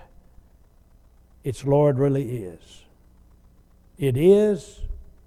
its 1.43 1.65
Lord 1.65 1.99
really 1.99 2.43
is. 2.43 2.83
It 3.97 4.17
is 4.17 4.79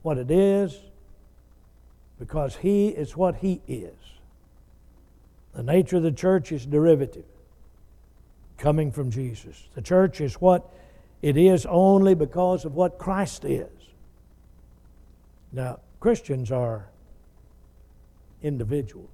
what 0.03 0.19
it 0.19 0.31
is 0.31 0.79
because 2.19 2.57
He 2.57 2.89
is 2.89 3.17
what 3.17 3.37
He 3.37 3.61
is. 3.69 3.95
The 5.55 5.63
nature 5.63 5.99
of 5.99 6.03
the 6.03 6.13
church 6.13 6.51
is 6.51 6.65
derivative, 6.65 7.27
coming 8.57 8.91
from 8.91 9.11
Jesus. 9.11 9.69
The 9.75 9.83
church 9.83 10.21
is 10.21 10.35
what 10.35 10.73
it 11.21 11.37
is 11.37 11.67
only 11.67 12.15
because 12.15 12.65
of 12.65 12.75
what 12.75 12.99
Christ 12.99 13.45
is. 13.45 13.69
Now, 15.53 15.81
Christians 16.01 16.51
are 16.51 16.89
individuals. 18.43 19.09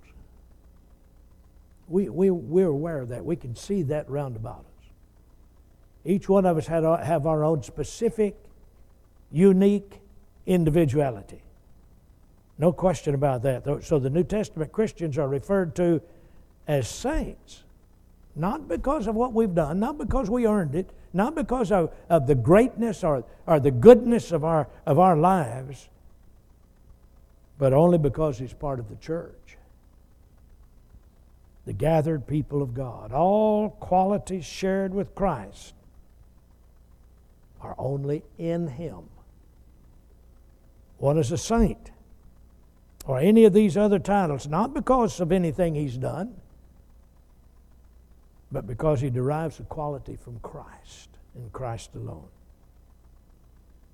We, 1.89 2.09
we, 2.09 2.31
we're 2.31 2.69
aware 2.69 3.01
of 3.01 3.09
that. 3.09 3.25
We 3.25 3.37
can 3.37 3.57
see 3.57 3.83
that 3.85 4.09
round 4.09 4.37
about 4.37 4.61
us. 4.61 4.91
Each 6.05 6.29
one 6.29 6.47
of 6.47 6.57
us 6.57 6.67
had, 6.67 6.85
have 6.85 7.27
our 7.27 7.45
own 7.45 7.63
specific, 7.63 8.37
unique 9.31 10.01
individuality. 10.47 11.43
No 12.59 12.73
question 12.73 13.15
about 13.15 13.43
that. 13.43 13.85
So 13.85 13.99
the 13.99 14.11
New 14.11 14.25
Testament 14.25 14.73
Christians 14.73 15.19
are 15.19 15.29
referred 15.29 15.75
to 15.77 16.01
as 16.67 16.89
saints, 16.89 17.65
not 18.35 18.69
because 18.69 19.07
of 19.07 19.15
what 19.15 19.33
we've 19.33 19.55
done, 19.55 19.81
not 19.81 19.97
because 19.97 20.29
we 20.29 20.47
earned 20.47 20.75
it, 20.75 20.91
not 21.13 21.35
because 21.35 21.73
of, 21.73 21.93
of 22.11 22.27
the 22.27 22.35
greatness 22.35 23.03
or, 23.03 23.25
or 23.47 23.61
the 23.61 23.71
goodness 23.71 24.33
of 24.33 24.45
our, 24.45 24.69
of 24.87 24.99
our 24.99 25.17
lives, 25.17 25.89
but 27.59 27.73
only 27.73 27.99
because 27.99 28.39
he's 28.39 28.53
part 28.53 28.79
of 28.79 28.89
the 28.89 28.97
church. 28.97 29.59
The 31.67 31.73
gathered 31.75 32.27
people 32.27 32.63
of 32.63 32.73
God, 32.73 33.13
all 33.13 33.71
qualities 33.71 34.47
shared 34.47 34.95
with 34.95 35.15
Christ 35.15 35.75
are 37.61 37.75
only 37.77 38.23
in 38.39 38.69
Him. 38.69 39.11
One 40.99 41.19
is 41.19 41.31
a 41.31 41.39
saint, 41.39 41.91
or 43.05 43.19
any 43.19 43.45
of 43.45 43.53
these 43.53 43.77
other 43.77 43.99
titles, 43.99 44.47
not 44.47 44.73
because 44.73 45.21
of 45.21 45.31
anything 45.31 45.75
He's 45.75 45.97
done, 45.97 46.37
but 48.51 48.67
because 48.67 49.01
He 49.01 49.11
derives 49.11 49.59
the 49.59 49.65
quality 49.65 50.17
from 50.17 50.39
Christ 50.41 51.11
and 51.35 51.53
Christ 51.53 51.91
alone. 51.95 52.29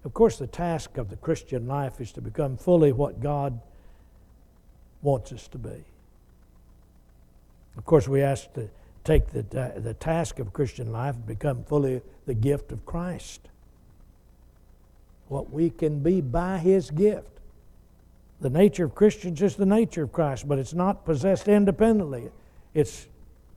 Of 0.05 0.13
course, 0.15 0.39
the 0.39 0.47
task 0.47 0.99
of 0.99 1.09
the 1.09 1.17
Christian 1.17 1.67
life 1.67 2.01
is 2.01 2.13
to 2.13 2.21
become 2.21 2.57
fully 2.57 2.93
what 2.93 3.21
God 3.21 3.61
wants 5.03 5.33
us 5.33 5.49
to 5.49 5.59
be. 5.59 5.85
Of 7.77 7.85
course, 7.85 8.07
we 8.07 8.23
ask 8.23 8.53
to 8.55 8.69
take 9.03 9.29
the, 9.29 9.41
uh, 9.61 9.81
the 9.81 9.95
task 9.95 10.39
of 10.39 10.53
Christian 10.53 10.93
life 10.93 11.15
and 11.15 11.27
become 11.27 11.65
fully 11.65 12.03
the 12.27 12.35
gift 12.35 12.71
of 12.73 12.85
Christ 12.87 13.49
what 15.29 15.51
we 15.51 15.71
can 15.71 16.01
be 16.01 16.21
by 16.21 16.59
His 16.59 16.91
gift. 16.91 17.41
The 18.41 18.51
nature 18.51 18.85
of 18.85 18.95
Christians 18.95 19.41
is 19.43 19.57
the 19.57 19.67
nature 19.67 20.05
of 20.05 20.13
Christ, 20.13 20.47
but 20.47 20.59
it's 20.59 20.75
not 20.75 21.05
possessed 21.05 21.49
independently. 21.49 22.31
It's 22.75 23.07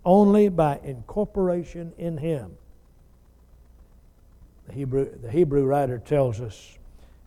only 0.06 0.50
by 0.50 0.80
incorporation 0.84 1.94
in 1.98 2.18
Him. 2.18 2.58
The 4.68 4.74
Hebrew, 4.74 5.10
the 5.22 5.32
Hebrew 5.32 5.66
writer 5.66 5.98
tells 6.00 6.42
us, 6.42 6.78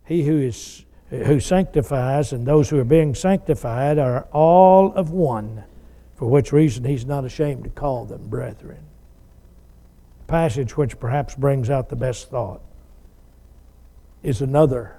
He 0.05 0.25
who 0.25 0.39
is 0.39 0.85
who 1.11 1.41
sanctifies 1.41 2.33
and 2.33 2.47
those 2.47 2.71
who 2.71 2.79
are 2.79 2.85
being 2.85 3.15
sanctified 3.15 3.99
are 3.99 4.29
all 4.33 4.93
of 4.95 5.11
one, 5.11 5.65
for 6.15 6.31
which 6.31 6.53
reason 6.53 6.85
he's 6.85 7.05
not 7.05 7.25
ashamed 7.25 7.65
to 7.65 7.71
call 7.71 8.05
them 8.05 8.29
brethren. 8.29 8.79
Passage 10.29 10.77
which 10.77 11.01
perhaps 11.01 11.35
brings 11.35 11.69
out 11.69 11.89
the 11.89 11.97
best 11.97 12.31
thought 12.31 12.61
is 14.23 14.41
another 14.41 14.97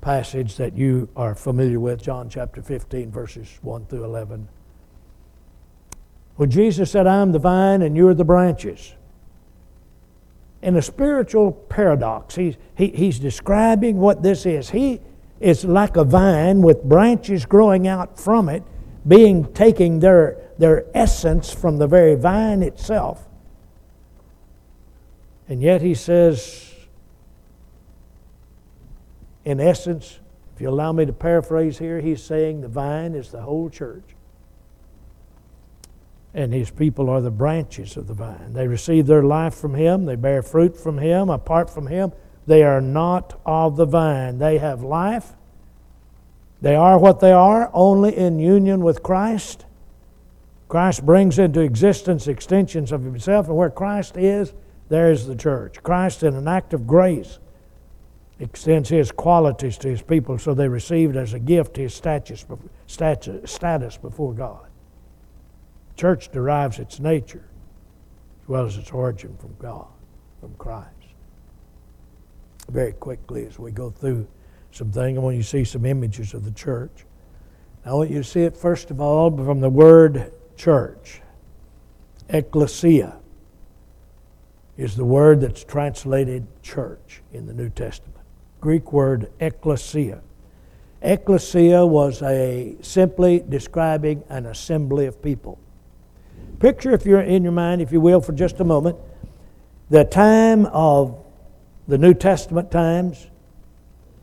passage 0.00 0.56
that 0.56 0.74
you 0.74 1.08
are 1.16 1.34
familiar 1.34 1.80
with, 1.80 2.00
John 2.00 2.30
chapter 2.30 2.62
15, 2.62 3.10
verses 3.10 3.58
1 3.60 3.86
through 3.86 4.04
11. 4.04 4.48
When 6.36 6.50
Jesus 6.50 6.90
said, 6.90 7.06
I 7.06 7.20
am 7.20 7.32
the 7.32 7.38
vine 7.38 7.82
and 7.82 7.96
you 7.96 8.08
are 8.08 8.14
the 8.14 8.24
branches. 8.24 8.94
In 10.60 10.76
a 10.76 10.82
spiritual 10.82 11.52
paradox, 11.52 12.34
he's, 12.34 12.56
he, 12.76 12.88
he's 12.88 13.18
describing 13.18 13.98
what 13.98 14.22
this 14.22 14.44
is. 14.44 14.70
He 14.70 15.00
is 15.40 15.64
like 15.64 15.96
a 15.96 16.04
vine 16.04 16.62
with 16.62 16.82
branches 16.82 17.46
growing 17.46 17.86
out 17.86 18.18
from 18.18 18.48
it 18.48 18.62
being 19.06 19.52
taking 19.54 20.00
their, 20.00 20.50
their 20.58 20.84
essence 20.94 21.52
from 21.52 21.78
the 21.78 21.86
very 21.86 22.14
vine 22.14 22.62
itself. 22.62 23.26
And 25.48 25.62
yet 25.62 25.80
he 25.80 25.94
says, 25.94 26.74
in 29.44 29.60
essence, 29.60 30.20
if 30.54 30.60
you 30.60 30.68
allow 30.68 30.92
me 30.92 31.06
to 31.06 31.12
paraphrase 31.12 31.78
here, 31.78 32.00
he's 32.00 32.22
saying 32.22 32.60
the 32.60 32.68
vine 32.68 33.14
is 33.14 33.30
the 33.30 33.40
whole 33.40 33.70
church. 33.70 34.04
And 36.34 36.52
his 36.52 36.70
people 36.70 37.08
are 37.08 37.20
the 37.20 37.30
branches 37.30 37.96
of 37.96 38.06
the 38.06 38.14
vine. 38.14 38.52
They 38.52 38.68
receive 38.68 39.06
their 39.06 39.22
life 39.22 39.54
from 39.54 39.74
him, 39.74 40.04
they 40.04 40.16
bear 40.16 40.42
fruit 40.42 40.76
from 40.76 40.98
him. 40.98 41.30
Apart 41.30 41.70
from 41.70 41.86
him, 41.86 42.12
they 42.46 42.62
are 42.62 42.80
not 42.80 43.40
of 43.44 43.76
the 43.76 43.86
vine. 43.86 44.38
They 44.38 44.58
have 44.58 44.82
life, 44.82 45.32
they 46.60 46.74
are 46.74 46.98
what 46.98 47.20
they 47.20 47.32
are 47.32 47.70
only 47.72 48.16
in 48.16 48.38
union 48.38 48.82
with 48.82 49.02
Christ. 49.02 49.64
Christ 50.68 51.04
brings 51.06 51.38
into 51.38 51.60
existence 51.60 52.28
extensions 52.28 52.92
of 52.92 53.02
himself, 53.02 53.46
and 53.48 53.56
where 53.56 53.70
Christ 53.70 54.16
is, 54.16 54.52
there 54.88 55.10
is 55.10 55.26
the 55.26 55.36
church. 55.36 55.82
Christ, 55.82 56.22
in 56.22 56.34
an 56.34 56.48
act 56.48 56.74
of 56.74 56.86
grace, 56.86 57.38
extends 58.40 58.88
his 58.88 59.10
qualities 59.10 59.78
to 59.78 59.88
his 59.88 60.02
people 60.02 60.38
so 60.38 60.54
they 60.54 60.68
receive 60.68 61.16
as 61.16 61.32
a 61.32 61.38
gift 61.38 61.76
his 61.76 61.94
status, 61.94 62.44
status 63.44 63.96
before 63.96 64.32
God. 64.32 64.67
Church 65.98 66.30
derives 66.30 66.78
its 66.78 67.00
nature 67.00 67.44
as 68.42 68.48
well 68.48 68.64
as 68.64 68.78
its 68.78 68.92
origin 68.92 69.36
from 69.36 69.54
God, 69.58 69.88
from 70.40 70.54
Christ. 70.54 70.88
Very 72.70 72.92
quickly, 72.92 73.44
as 73.46 73.58
we 73.58 73.72
go 73.72 73.90
through 73.90 74.26
something. 74.70 75.18
I 75.18 75.20
want 75.20 75.36
you 75.36 75.42
to 75.42 75.48
see 75.48 75.64
some 75.64 75.84
images 75.84 76.34
of 76.34 76.44
the 76.44 76.50
church. 76.52 77.04
I 77.84 77.92
want 77.92 78.10
you 78.10 78.18
to 78.18 78.24
see 78.24 78.42
it, 78.42 78.56
first 78.56 78.90
of 78.90 79.00
all, 79.00 79.36
from 79.36 79.60
the 79.60 79.70
word 79.70 80.32
church. 80.56 81.20
Ecclesia 82.28 83.18
is 84.76 84.94
the 84.94 85.04
word 85.04 85.40
that's 85.40 85.64
translated 85.64 86.46
church 86.62 87.22
in 87.32 87.46
the 87.46 87.54
New 87.54 87.70
Testament. 87.70 88.18
Greek 88.60 88.92
word 88.92 89.32
ecclesia. 89.40 90.20
Ecclesia 91.02 91.86
was 91.86 92.22
a 92.22 92.76
simply 92.82 93.42
describing 93.48 94.22
an 94.28 94.46
assembly 94.46 95.06
of 95.06 95.20
people. 95.22 95.58
Picture, 96.60 96.92
if 96.92 97.06
you're 97.06 97.20
in 97.20 97.42
your 97.42 97.52
mind, 97.52 97.80
if 97.80 97.92
you 97.92 98.00
will, 98.00 98.20
for 98.20 98.32
just 98.32 98.60
a 98.60 98.64
moment, 98.64 98.96
the 99.90 100.04
time 100.04 100.66
of 100.66 101.24
the 101.86 101.98
New 101.98 102.14
Testament 102.14 102.70
times 102.70 103.28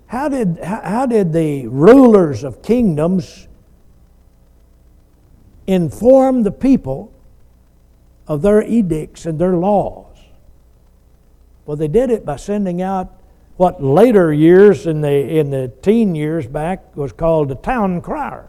how 0.08 0.30
did, 0.30 0.60
how 0.60 1.06
did 1.06 1.34
the 1.34 1.67
rulers 1.67 2.43
of 2.43 2.62
kingdoms 2.62 3.48
inform 5.67 6.43
the 6.43 6.52
people 6.52 7.12
of 8.28 8.41
their 8.41 8.62
edicts 8.62 9.26
and 9.26 9.39
their 9.39 9.56
laws? 9.56 10.15
Well, 11.65 11.76
they 11.76 11.88
did 11.88 12.12
it 12.12 12.26
by 12.26 12.36
sending 12.36 12.82
out 12.82 13.12
what 13.58 13.84
later 13.84 14.32
years 14.32 14.86
in 14.86 15.02
the, 15.02 15.10
in 15.12 15.50
the 15.50 15.71
teen 15.82 16.13
years 16.13 16.45
back 16.45 16.95
was 16.95 17.12
called 17.12 17.52
a 17.52 17.56
town 17.56 18.02
crier. 18.02 18.48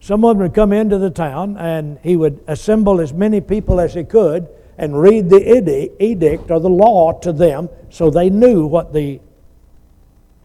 Someone 0.00 0.38
would 0.38 0.54
come 0.54 0.72
into 0.72 0.98
the 0.98 1.10
town 1.10 1.56
and 1.56 1.98
he 2.02 2.16
would 2.16 2.42
assemble 2.46 3.00
as 3.00 3.12
many 3.12 3.40
people 3.40 3.80
as 3.80 3.94
he 3.94 4.04
could 4.04 4.48
and 4.76 5.00
read 5.00 5.28
the 5.28 5.92
edict 6.02 6.50
or 6.50 6.60
the 6.60 6.70
law 6.70 7.12
to 7.20 7.32
them 7.32 7.68
so 7.90 8.10
they 8.10 8.30
knew 8.30 8.64
what 8.66 8.92
the 8.92 9.20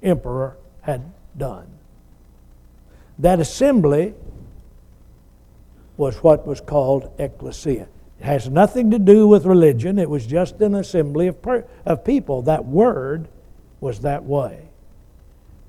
emperor 0.01 0.57
had 0.81 1.03
done. 1.37 1.67
That 3.19 3.39
assembly 3.39 4.15
was 5.97 6.17
what 6.17 6.47
was 6.47 6.59
called 6.59 7.11
ecclesia. 7.19 7.87
It 8.19 8.25
has 8.25 8.49
nothing 8.49 8.89
to 8.91 8.99
do 8.99 9.27
with 9.27 9.45
religion, 9.45 9.99
it 9.99 10.09
was 10.09 10.25
just 10.25 10.59
an 10.61 10.75
assembly 10.75 11.27
of, 11.27 11.41
per- 11.41 11.65
of 11.85 12.03
people. 12.03 12.41
That 12.43 12.65
word 12.65 13.27
was 13.79 13.99
that 13.99 14.23
way. 14.23 14.69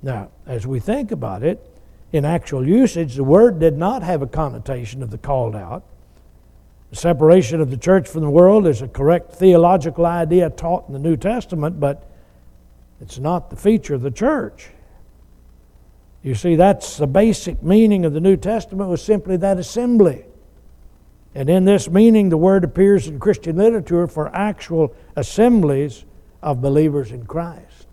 Now, 0.02 0.30
as 0.46 0.66
we 0.66 0.80
think 0.80 1.12
about 1.12 1.42
it, 1.42 1.73
in 2.14 2.24
actual 2.24 2.64
usage, 2.64 3.16
the 3.16 3.24
word 3.24 3.58
did 3.58 3.76
not 3.76 4.04
have 4.04 4.22
a 4.22 4.26
connotation 4.28 5.02
of 5.02 5.10
the 5.10 5.18
called 5.18 5.56
out. 5.56 5.82
The 6.90 6.96
separation 6.96 7.60
of 7.60 7.72
the 7.72 7.76
church 7.76 8.08
from 8.08 8.20
the 8.20 8.30
world 8.30 8.68
is 8.68 8.82
a 8.82 8.86
correct 8.86 9.32
theological 9.32 10.06
idea 10.06 10.48
taught 10.48 10.86
in 10.86 10.92
the 10.92 11.00
New 11.00 11.16
Testament, 11.16 11.80
but 11.80 12.08
it's 13.00 13.18
not 13.18 13.50
the 13.50 13.56
feature 13.56 13.94
of 13.94 14.02
the 14.02 14.12
church. 14.12 14.68
You 16.22 16.36
see, 16.36 16.54
that's 16.54 16.98
the 16.98 17.08
basic 17.08 17.64
meaning 17.64 18.04
of 18.04 18.12
the 18.12 18.20
New 18.20 18.36
Testament 18.36 18.88
was 18.88 19.02
simply 19.02 19.36
that 19.38 19.58
assembly. 19.58 20.24
And 21.34 21.50
in 21.50 21.64
this 21.64 21.90
meaning, 21.90 22.28
the 22.28 22.36
word 22.36 22.62
appears 22.62 23.08
in 23.08 23.18
Christian 23.18 23.56
literature 23.56 24.06
for 24.06 24.32
actual 24.32 24.94
assemblies 25.16 26.04
of 26.44 26.62
believers 26.62 27.10
in 27.10 27.26
Christ. 27.26 27.88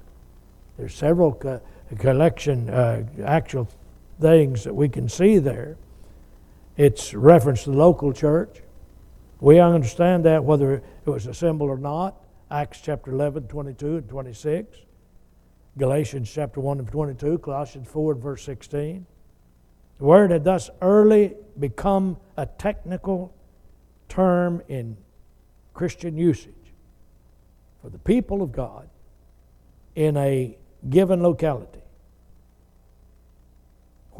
There's 0.77 0.93
several 0.93 1.33
co- 1.33 1.59
collection, 1.97 2.69
uh, 2.69 3.03
actual 3.25 3.67
things 4.21 4.63
that 4.63 4.73
we 4.73 4.87
can 4.87 5.09
see 5.09 5.39
there. 5.39 5.77
It's 6.77 7.13
reference 7.13 7.63
to 7.63 7.71
the 7.71 7.77
local 7.77 8.13
church. 8.13 8.61
We 9.39 9.59
understand 9.59 10.23
that 10.25 10.43
whether 10.43 10.75
it 10.75 10.83
was 11.05 11.27
assembled 11.27 11.69
or 11.69 11.77
not. 11.77 12.15
Acts 12.49 12.79
chapter 12.81 13.11
11, 13.11 13.47
22 13.47 13.97
and 13.97 14.09
26. 14.09 14.77
Galatians 15.77 16.31
chapter 16.31 16.59
1 16.59 16.79
and 16.79 16.87
22, 16.87 17.39
Colossians 17.39 17.87
4 17.87 18.13
and 18.13 18.21
verse 18.21 18.43
16. 18.43 19.05
The 19.97 20.05
word 20.05 20.31
had 20.31 20.43
thus 20.43 20.69
early 20.81 21.35
become 21.59 22.17
a 22.37 22.45
technical 22.45 23.33
term 24.09 24.61
in 24.67 24.97
Christian 25.73 26.17
usage 26.17 26.53
for 27.81 27.89
the 27.89 27.99
people 27.99 28.41
of 28.41 28.51
God 28.51 28.89
in 29.95 30.17
a 30.17 30.57
given 30.89 31.23
locality 31.23 31.80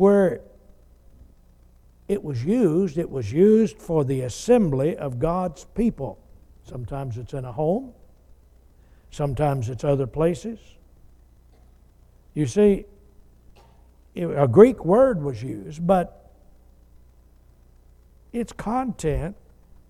where 0.01 0.41
it 2.07 2.23
was 2.23 2.43
used, 2.43 2.97
it 2.97 3.07
was 3.07 3.31
used 3.31 3.77
for 3.77 4.03
the 4.03 4.21
assembly 4.21 4.97
of 4.97 5.19
God's 5.19 5.65
people. 5.75 6.17
Sometimes 6.63 7.19
it's 7.19 7.33
in 7.33 7.45
a 7.45 7.51
home, 7.51 7.93
sometimes 9.11 9.69
it's 9.69 9.83
other 9.83 10.07
places. 10.07 10.57
You 12.33 12.47
see, 12.47 12.85
a 14.15 14.47
Greek 14.47 14.83
word 14.83 15.21
was 15.21 15.43
used, 15.43 15.85
but 15.85 16.31
its 18.33 18.51
content 18.53 19.35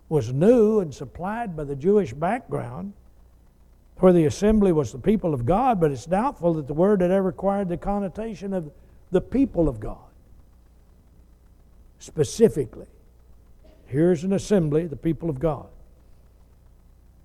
was 0.10 0.34
new 0.34 0.82
and 0.82 0.94
supplied 0.94 1.56
by 1.56 1.64
the 1.64 1.76
Jewish 1.78 2.12
background, 2.12 2.92
where 4.00 4.12
the 4.12 4.26
assembly 4.26 4.74
was 4.74 4.92
the 4.92 5.00
people 5.00 5.34
of 5.34 5.46
God, 5.46 5.80
but 5.80 5.90
it's 5.90 6.06
doubtful 6.06 6.56
that 6.56 6.68
the 6.68 6.74
word 6.74 7.00
had 7.00 7.12
ever 7.12 7.30
acquired 7.30 7.70
the 7.70 7.78
connotation 7.78 8.54
of 8.54 8.74
the 9.12 9.22
people 9.22 9.68
of 9.68 9.80
God. 9.80 9.98
Specifically, 12.00 12.88
here's 13.86 14.24
an 14.24 14.34
assembly, 14.34 14.88
the 14.88 14.96
people 14.96 15.30
of 15.30 15.40
God. 15.40 15.68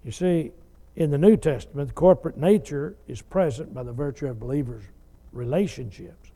You 0.04 0.10
see, 0.12 0.52
in 0.96 1.10
the 1.10 1.18
New 1.18 1.36
Testament, 1.36 1.88
the 1.88 1.94
corporate 1.94 2.36
nature 2.36 2.96
is 3.06 3.22
present 3.22 3.72
by 3.72 3.82
the 3.82 3.92
virtue 3.92 4.26
of 4.26 4.40
believers' 4.40 4.84
relationships 5.32 6.30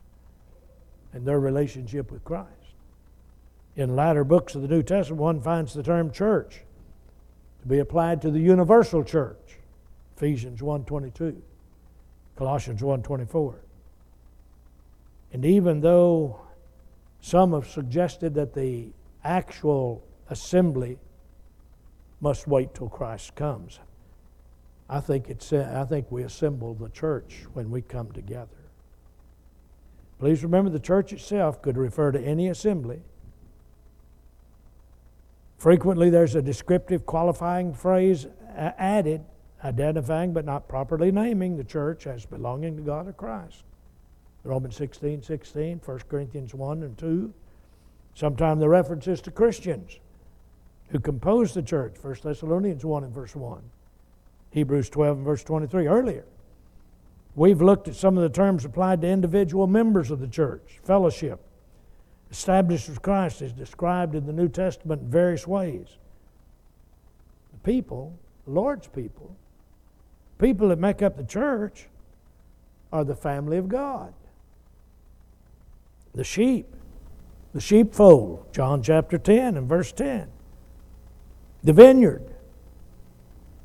and 1.13 1.25
their 1.25 1.39
relationship 1.39 2.11
with 2.11 2.23
Christ. 2.23 2.47
In 3.75 3.95
latter 3.95 4.23
books 4.23 4.55
of 4.55 4.61
the 4.61 4.67
New 4.67 4.83
Testament, 4.83 5.21
one 5.21 5.41
finds 5.41 5.73
the 5.73 5.83
term 5.83 6.11
church 6.11 6.61
to 7.61 7.67
be 7.67 7.79
applied 7.79 8.21
to 8.21 8.31
the 8.31 8.39
universal 8.39 9.03
church. 9.03 9.57
Ephesians 10.15 10.61
1:22, 10.61 11.41
Colossians 12.35 12.81
1:24. 12.81 13.55
And 15.33 15.45
even 15.45 15.81
though 15.81 16.41
some 17.21 17.53
have 17.53 17.67
suggested 17.67 18.33
that 18.35 18.53
the 18.53 18.91
actual 19.23 20.03
assembly 20.29 20.97
must 22.19 22.47
wait 22.47 22.73
till 22.73 22.89
Christ 22.89 23.35
comes, 23.35 23.79
I 24.89 24.99
think 24.99 25.29
it's 25.29 25.53
I 25.53 25.85
think 25.85 26.11
we 26.11 26.23
assemble 26.23 26.73
the 26.73 26.89
church 26.89 27.45
when 27.53 27.71
we 27.71 27.81
come 27.81 28.11
together. 28.11 28.49
Please 30.19 30.43
remember 30.43 30.69
the 30.69 30.79
church 30.79 31.13
itself 31.13 31.61
could 31.61 31.77
refer 31.77 32.11
to 32.11 32.19
any 32.19 32.47
assembly 32.47 33.01
Frequently, 35.61 36.09
there's 36.09 36.33
a 36.33 36.41
descriptive 36.41 37.05
qualifying 37.05 37.71
phrase 37.71 38.25
added, 38.55 39.23
identifying 39.63 40.33
but 40.33 40.43
not 40.43 40.67
properly 40.67 41.11
naming 41.11 41.55
the 41.55 41.63
church 41.63 42.07
as 42.07 42.25
belonging 42.25 42.75
to 42.77 42.81
God 42.81 43.07
or 43.07 43.13
Christ. 43.13 43.63
Romans 44.43 44.75
16, 44.75 45.21
16, 45.21 45.81
1 45.85 45.99
Corinthians 46.09 46.53
1 46.53 46.83
and 46.83 46.97
2. 46.97 47.33
Sometimes 48.15 48.59
the 48.59 48.69
references 48.69 49.21
to 49.21 49.31
Christians 49.31 49.99
who 50.89 50.99
compose 50.99 51.53
the 51.53 51.61
church, 51.61 51.95
1 52.01 52.15
Thessalonians 52.23 52.83
1 52.83 53.03
and 53.03 53.13
verse 53.13 53.35
1. 53.35 53.61
Hebrews 54.51 54.89
12 54.89 55.17
and 55.17 55.25
verse 55.25 55.43
23 55.43 55.87
earlier. 55.87 56.25
We've 57.35 57.61
looked 57.61 57.87
at 57.87 57.95
some 57.95 58.17
of 58.17 58.23
the 58.23 58.29
terms 58.29 58.65
applied 58.65 59.01
to 59.01 59.07
individual 59.07 59.67
members 59.67 60.11
of 60.11 60.19
the 60.19 60.27
church. 60.27 60.79
Fellowship, 60.83 61.39
established 62.29 62.89
with 62.89 63.01
Christ, 63.01 63.41
is 63.41 63.53
described 63.53 64.15
in 64.15 64.25
the 64.25 64.33
New 64.33 64.49
Testament 64.49 65.03
in 65.03 65.09
various 65.09 65.47
ways. 65.47 65.87
The 67.53 67.59
people, 67.59 68.13
the 68.45 68.51
Lord's 68.51 68.87
people, 68.87 69.33
people 70.39 70.67
that 70.69 70.79
make 70.79 71.01
up 71.01 71.15
the 71.15 71.23
church, 71.23 71.87
are 72.91 73.05
the 73.05 73.15
family 73.15 73.57
of 73.57 73.69
God. 73.69 74.13
The 76.13 76.23
sheep, 76.23 76.67
the 77.53 77.61
sheepfold, 77.61 78.51
John 78.53 78.83
chapter 78.83 79.17
10 79.17 79.57
and 79.57 79.67
verse 79.67 79.91
10. 79.91 80.27
The 81.63 81.73
vineyard, 81.73 82.23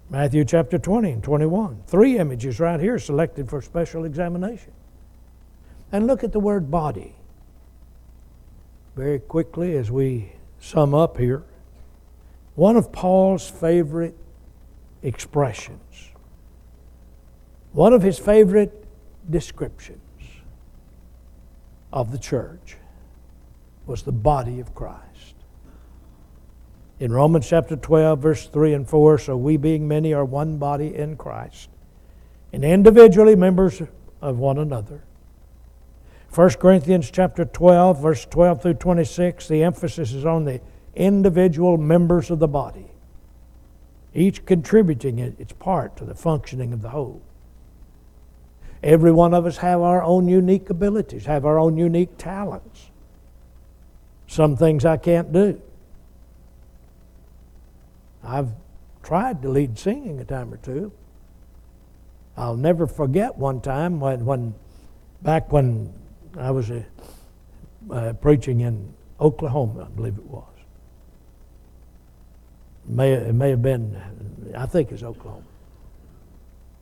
Matthew 0.09 0.45
chapter 0.45 0.79
20 0.79 1.11
and 1.11 1.23
21. 1.25 1.83
Three 1.87 2.19
images 2.19 2.61
right 2.61 2.79
here 2.79 2.99
selected 2.99 3.49
for 3.49 3.61
special 3.61 4.05
examination. 4.05 4.73
And 5.91 6.07
look 6.07 6.23
at 6.23 6.33
the 6.33 6.41
word 6.41 6.71
body. 6.71 7.17
Very 8.95 9.19
quickly, 9.19 9.77
as 9.77 9.91
we 9.91 10.33
sum 10.61 10.95
up 10.95 11.19
here, 11.19 11.45
one 12.55 12.77
of 12.77 12.93
Paul's 12.93 13.49
favorite 13.49 14.17
expressions, 15.03 16.11
one 17.73 17.93
of 17.93 18.03
his 18.03 18.19
favorite 18.19 18.85
descriptions 19.29 20.01
of 21.97 22.13
the 22.13 22.19
church 22.19 22.77
was 23.87 24.03
the 24.03 24.13
body 24.13 24.61
of 24.61 24.75
Christ 24.75 25.35
in 27.01 27.11
Romans 27.11 27.49
chapter 27.49 27.75
12, 27.75 28.19
verse 28.19 28.47
3 28.49 28.75
and 28.75 28.87
4. 28.87 29.19
So 29.19 29.35
we, 29.35 29.57
being 29.57 29.89
many, 29.89 30.13
are 30.13 30.25
one 30.25 30.59
body 30.59 30.95
in 30.95 31.17
Christ, 31.17 31.71
and 32.53 32.63
individually 32.67 33.35
members 33.35 33.81
of 34.21 34.39
one 34.39 34.59
another. 34.59 35.05
1 36.35 36.51
Corinthians 36.51 37.11
chapter 37.11 37.47
12, 37.47 38.03
verse 38.03 38.27
12 38.27 38.61
through 38.61 38.75
26, 38.75 39.49
the 39.49 39.63
emphasis 39.63 40.13
is 40.13 40.27
on 40.27 40.45
the 40.45 40.61
individual 40.95 41.79
members 41.79 42.31
of 42.31 42.41
the 42.41 42.49
body, 42.49 42.91
each 44.15 44.45
contributing 44.45 45.19
its 45.19 45.55
part 45.55 45.97
to 45.97 46.05
the 46.05 46.15
functioning 46.15 46.75
of 46.75 46.83
the 46.83 46.91
whole. 46.91 47.23
Every 48.87 49.11
one 49.11 49.35
of 49.35 49.47
us 49.47 49.57
have 49.57 49.81
our 49.81 50.01
own 50.01 50.29
unique 50.29 50.71
abilities, 50.71 51.27
have 51.27 51.45
our 51.45 51.59
own 51.59 51.77
unique 51.77 52.17
talents. 52.19 52.89
Some 54.29 54.57
things 54.57 54.85
I 54.85 54.97
can't 54.97 55.33
do. 55.33 55.61
I've 58.23 58.51
tried 59.03 59.43
to 59.43 59.49
lead 59.49 59.77
singing 59.77 60.21
a 60.21 60.25
time 60.25 60.55
or 60.55 60.59
two. 60.59 60.93
I'll 62.37 62.57
never 62.57 62.87
forget 62.87 63.37
one 63.37 63.61
time 63.61 63.99
when, 63.99 64.25
when 64.25 64.55
back 65.21 65.51
when 65.51 65.93
I 66.39 66.53
was 66.53 66.71
uh, 66.71 66.85
uh, 67.91 68.13
preaching 68.13 68.61
in 68.61 68.95
Oklahoma, 69.19 69.89
I 69.91 69.97
believe 69.97 70.17
it 70.17 70.27
was. 70.27 70.45
May, 72.85 73.15
it 73.15 73.35
may 73.35 73.51
have 73.51 73.63
been, 73.63 74.01
I 74.57 74.67
think 74.67 74.93
it's 74.93 75.03
Oklahoma. 75.03 75.43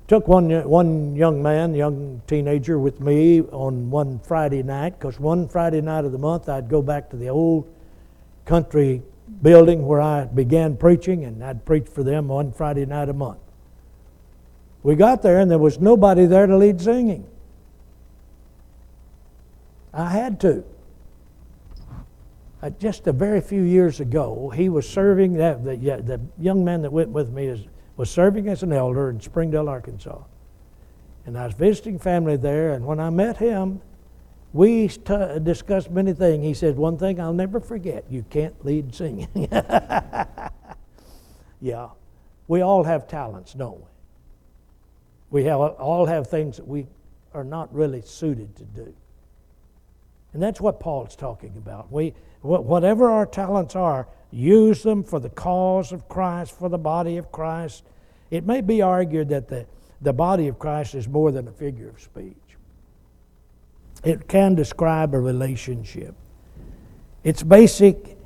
Took 0.06 0.28
one, 0.28 0.50
one 0.68 1.16
young 1.16 1.42
man, 1.42 1.74
young 1.74 2.20
teenager, 2.26 2.78
with 2.78 3.00
me 3.00 3.40
on 3.40 3.90
one 3.90 4.18
Friday 4.18 4.62
night, 4.62 4.98
because 4.98 5.18
one 5.18 5.48
Friday 5.48 5.80
night 5.80 6.04
of 6.04 6.12
the 6.12 6.18
month 6.18 6.48
I'd 6.48 6.68
go 6.68 6.82
back 6.82 7.08
to 7.10 7.16
the 7.16 7.28
old 7.28 7.66
country 8.44 9.02
building 9.40 9.86
where 9.86 10.02
I 10.02 10.26
began 10.26 10.76
preaching, 10.76 11.24
and 11.24 11.42
I'd 11.42 11.64
preach 11.64 11.88
for 11.88 12.02
them 12.02 12.28
one 12.28 12.52
Friday 12.52 12.84
night 12.84 13.08
a 13.08 13.14
month. 13.14 13.38
We 14.82 14.94
got 14.94 15.22
there, 15.22 15.38
and 15.38 15.50
there 15.50 15.58
was 15.58 15.80
nobody 15.80 16.26
there 16.26 16.46
to 16.46 16.56
lead 16.58 16.82
singing. 16.82 17.26
I 19.94 20.10
had 20.10 20.38
to. 20.40 20.64
Uh, 22.62 22.70
just 22.70 23.06
a 23.06 23.12
very 23.12 23.40
few 23.40 23.62
years 23.62 24.00
ago, 24.00 24.50
he 24.50 24.68
was 24.68 24.86
serving, 24.86 25.34
that, 25.34 25.64
the, 25.64 25.76
the 25.76 26.20
young 26.38 26.62
man 26.62 26.82
that 26.82 26.92
went 26.92 27.08
with 27.08 27.30
me 27.30 27.46
is, 27.46 27.60
was 27.96 28.10
serving 28.10 28.48
as 28.48 28.62
an 28.62 28.72
elder 28.72 29.10
in 29.10 29.20
Springdale, 29.20 29.68
Arkansas. 29.68 30.22
And 31.26 31.38
I 31.38 31.46
was 31.46 31.54
visiting 31.54 31.98
family 31.98 32.36
there, 32.36 32.72
and 32.72 32.84
when 32.84 33.00
I 33.00 33.10
met 33.10 33.38
him, 33.38 33.80
we 34.52 34.88
t- 34.88 35.38
discussed 35.42 35.90
many 35.90 36.12
things. 36.12 36.44
He 36.44 36.54
said, 36.54 36.76
One 36.76 36.96
thing 36.96 37.20
I'll 37.20 37.32
never 37.32 37.60
forget 37.60 38.04
you 38.10 38.24
can't 38.30 38.64
lead 38.64 38.94
singing. 38.94 39.28
yeah, 41.60 41.88
we 42.46 42.60
all 42.60 42.84
have 42.84 43.08
talents, 43.08 43.52
don't 43.52 43.78
we? 43.78 43.86
We 45.30 45.44
have, 45.44 45.58
all 45.58 46.06
have 46.06 46.28
things 46.28 46.56
that 46.58 46.68
we 46.68 46.86
are 47.32 47.42
not 47.42 47.74
really 47.74 48.02
suited 48.02 48.54
to 48.56 48.62
do. 48.64 48.94
And 50.32 50.42
that's 50.42 50.60
what 50.60 50.78
Paul's 50.78 51.16
talking 51.16 51.56
about. 51.56 51.90
We, 51.90 52.14
whatever 52.42 53.10
our 53.10 53.26
talents 53.26 53.74
are, 53.74 54.06
use 54.34 54.82
them 54.82 55.04
for 55.04 55.20
the 55.20 55.30
cause 55.30 55.92
of 55.92 56.08
Christ, 56.08 56.58
for 56.58 56.68
the 56.68 56.78
body 56.78 57.16
of 57.16 57.30
Christ. 57.30 57.84
It 58.30 58.44
may 58.44 58.60
be 58.60 58.82
argued 58.82 59.28
that 59.28 59.48
the, 59.48 59.66
the 60.02 60.12
body 60.12 60.48
of 60.48 60.58
Christ 60.58 60.94
is 60.94 61.06
more 61.06 61.30
than 61.30 61.46
a 61.46 61.52
figure 61.52 61.88
of 61.88 62.00
speech. 62.00 62.34
It 64.02 64.28
can 64.28 64.54
describe 64.54 65.14
a 65.14 65.20
relationship. 65.20 66.14
Its 67.22 67.42
basic 67.42 68.18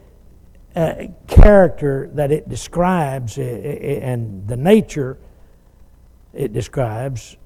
uh, 0.75 1.07
character 1.27 2.11
that 2.15 2.33
it 2.33 2.49
describes 2.49 3.39
and 3.39 4.47
the 4.49 4.57
nature 4.57 5.19
it 6.33 6.53
describes 6.53 7.37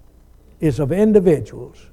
is 0.61 0.79
of 0.79 0.93
individuals 0.93 1.87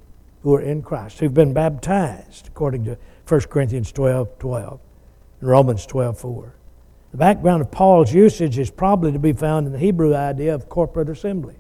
who 0.44 0.54
are 0.56 0.62
in 0.62 0.82
Christ, 0.82 1.20
who've 1.20 1.34
been 1.34 1.54
baptized, 1.54 2.48
according 2.48 2.86
to 2.86 2.98
1 3.28 3.42
Corinthians 3.42 3.92
12 3.92 4.40
12 4.40 4.80
and 5.42 5.50
Romans 5.50 5.86
12 5.86 6.18
4. 6.20 6.59
The 7.12 7.18
background 7.18 7.62
of 7.62 7.72
Paul's 7.72 8.14
usage 8.14 8.60
is 8.60 8.70
probably 8.70 9.12
to 9.12 9.20
be 9.20 9.34
found 9.34 9.66
in 9.66 9.74
the 9.74 9.80
Hebrew 9.80 10.14
idea 10.14 10.54
of 10.54 10.70
corporate 10.70 11.10
assembly, 11.10 11.56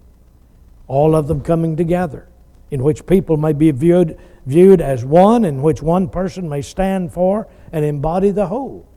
all 0.87 1.15
of 1.15 1.27
them 1.27 1.41
coming 1.41 1.75
together, 1.75 2.27
in 2.69 2.83
which 2.83 3.05
people 3.05 3.37
may 3.37 3.53
be 3.53 3.71
viewed 3.71 4.19
viewed 4.45 4.81
as 4.81 5.05
one 5.05 5.45
in 5.45 5.61
which 5.61 5.81
one 5.81 6.09
person 6.09 6.49
may 6.49 6.61
stand 6.61 7.13
for 7.13 7.47
and 7.71 7.85
embody 7.85 8.31
the 8.31 8.47
whole. 8.47 8.87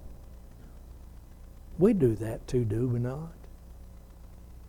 We 1.78 1.92
do 1.92 2.14
that 2.16 2.46
too, 2.46 2.64
do 2.64 2.88
we 2.88 2.98
not? 2.98 3.32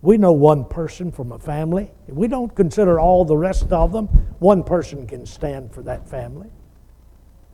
We 0.02 0.18
know 0.18 0.32
one 0.32 0.66
person 0.66 1.10
from 1.10 1.32
a 1.32 1.38
family. 1.38 1.90
We 2.06 2.28
don't 2.28 2.54
consider 2.54 3.00
all 3.00 3.24
the 3.24 3.36
rest 3.36 3.72
of 3.72 3.92
them. 3.92 4.06
One 4.38 4.62
person 4.62 5.06
can 5.06 5.24
stand 5.24 5.72
for 5.72 5.80
that 5.82 6.06
family. 6.06 6.50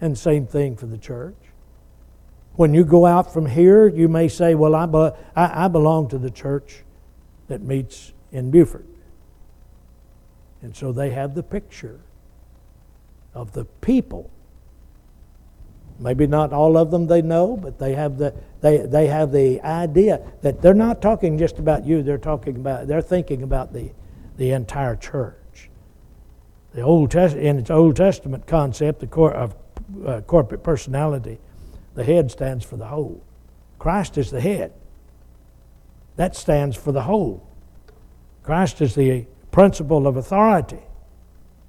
And 0.01 0.19
same 0.19 0.47
thing 0.47 0.77
for 0.77 0.87
the 0.87 0.99
church. 0.99 1.37
When 2.61 2.75
you 2.75 2.85
go 2.85 3.07
out 3.07 3.33
from 3.33 3.47
here, 3.47 3.89
you 3.89 4.07
may 4.07 4.29
say, 4.29 4.55
Well, 4.55 4.75
I, 4.75 4.85
be- 4.85 5.17
I, 5.35 5.65
I 5.65 5.69
belong 5.69 6.11
to 6.11 6.19
the 6.19 6.29
church 6.31 6.83
that 7.49 7.63
meets 7.63 8.13
in 8.33 8.51
Buford. 8.51 8.87
And 10.61 10.77
so 10.77 10.93
they 10.93 11.09
have 11.09 11.35
the 11.35 11.43
picture 11.43 12.01
of 13.33 13.55
the 13.55 13.65
people. 13.65 14.29
Maybe 15.99 16.27
not 16.27 16.53
all 16.53 16.77
of 16.77 16.91
them 16.91 17.07
they 17.07 17.23
know, 17.23 17.57
but 17.57 17.79
they 17.79 17.95
have 17.95 18.19
the 18.19 18.35
they, 18.61 18.77
they 18.85 19.07
have 19.07 19.33
the 19.33 19.63
idea 19.63 20.21
that 20.43 20.61
they're 20.61 20.75
not 20.75 21.01
talking 21.01 21.39
just 21.39 21.59
about 21.59 21.87
you, 21.87 22.03
they're 22.03 22.19
talking 22.19 22.57
about 22.57 22.87
they're 22.87 23.01
thinking 23.01 23.43
about 23.43 23.73
the, 23.73 23.91
the 24.37 24.51
entire 24.51 24.97
church. 24.97 25.71
The 26.75 26.83
Old 26.83 27.11
Test, 27.11 27.37
in 27.37 27.59
its 27.59 27.71
Old 27.71 27.97
Testament 27.97 28.47
concept 28.47 29.01
the 29.01 29.07
cor- 29.07 29.33
of 29.33 29.55
uh, 30.05 30.21
corporate 30.21 30.63
personality, 30.63 31.39
the 31.95 32.05
head 32.05 32.31
stands 32.31 32.65
for 32.65 32.77
the 32.77 32.87
whole. 32.87 33.23
Christ 33.79 34.19
is 34.19 34.31
the 34.31 34.41
head. 34.41 34.73
That 36.17 36.37
stands 36.37 36.77
for 36.77 36.93
the 36.93 37.03
whole. 37.03 37.47
Christ 38.43 38.81
is 38.81 38.95
the 38.95 39.27
principle 39.51 40.07
of 40.07 40.17
authority 40.17 40.83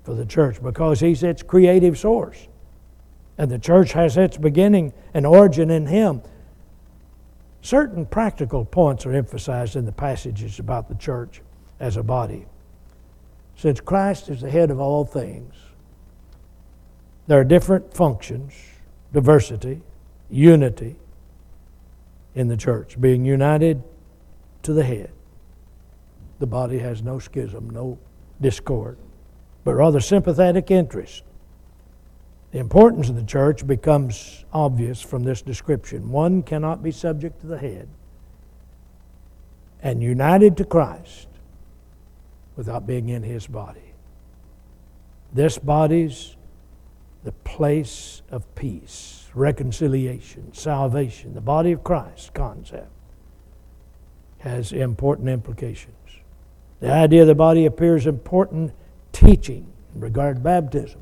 for 0.03 0.13
the 0.13 0.25
church 0.25 0.61
because 0.61 0.99
He's 0.99 1.23
its 1.23 1.43
creative 1.43 1.97
source. 1.97 2.47
And 3.37 3.49
the 3.49 3.59
church 3.59 3.93
has 3.93 4.17
its 4.17 4.37
beginning 4.37 4.93
and 5.13 5.25
origin 5.25 5.71
in 5.71 5.87
Him. 5.87 6.21
Certain 7.61 8.05
practical 8.05 8.65
points 8.65 9.05
are 9.05 9.13
emphasized 9.13 9.75
in 9.75 9.85
the 9.85 9.91
passages 9.91 10.59
about 10.59 10.89
the 10.89 10.95
church 10.95 11.41
as 11.79 11.97
a 11.97 12.03
body. 12.03 12.45
Since 13.55 13.79
Christ 13.79 14.29
is 14.29 14.41
the 14.41 14.49
head 14.49 14.71
of 14.71 14.79
all 14.79 15.05
things, 15.05 15.53
there 17.27 17.39
are 17.39 17.43
different 17.43 17.93
functions, 17.93 18.53
diversity, 19.13 19.81
unity, 20.31 20.95
in 22.33 22.47
the 22.47 22.57
church, 22.57 22.99
being 22.99 23.25
united 23.25 23.83
to 24.63 24.73
the 24.73 24.83
head. 24.83 25.11
The 26.39 26.47
body 26.47 26.79
has 26.79 27.01
no 27.01 27.19
schism, 27.19 27.69
no 27.69 27.99
discord, 28.39 28.97
but 29.63 29.73
rather 29.73 29.99
sympathetic 29.99 30.71
interest. 30.71 31.23
The 32.51 32.59
importance 32.59 33.09
of 33.09 33.15
the 33.15 33.23
church 33.23 33.65
becomes 33.65 34.43
obvious 34.51 35.01
from 35.01 35.23
this 35.23 35.41
description. 35.41 36.09
One 36.09 36.43
cannot 36.43 36.83
be 36.83 36.91
subject 36.91 37.41
to 37.41 37.47
the 37.47 37.57
head 37.57 37.87
and 39.81 40.01
united 40.01 40.57
to 40.57 40.65
Christ 40.65 41.27
without 42.55 42.85
being 42.85 43.09
in 43.09 43.23
his 43.23 43.47
body. 43.47 43.93
This 45.33 45.57
body's 45.57 46.35
the 47.23 47.31
place 47.31 48.21
of 48.29 48.53
peace, 48.55 49.20
reconciliation, 49.33 50.53
salvation. 50.53 51.33
The 51.33 51.41
body 51.41 51.71
of 51.71 51.83
Christ 51.83 52.33
concept 52.33 52.89
has 54.39 54.71
important 54.73 55.29
implications. 55.29 55.95
The 56.79 56.91
idea 56.91 57.21
of 57.21 57.27
the 57.27 57.35
body 57.35 57.65
appears 57.65 58.07
important 58.07 58.73
teaching 59.11 59.71
in 59.93 60.01
regard 60.01 60.37
to 60.37 60.41
baptism, 60.41 60.99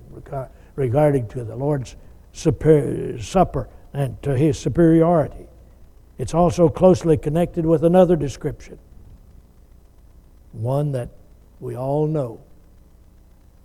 regarding 0.76 1.28
to 1.30 1.44
the 1.44 1.56
Lord's 1.56 1.96
supper 2.34 3.70
and 3.94 4.22
to 4.24 4.38
his 4.38 4.60
superiority. 4.60 5.48
It's 6.18 6.34
also 6.34 6.68
closely 6.70 7.18
connected 7.18 7.66
with 7.66 7.84
another 7.84 8.16
description, 8.16 8.78
one 10.52 10.92
that 10.92 11.10
we 11.60 11.78
all 11.78 12.08
know 12.08 12.42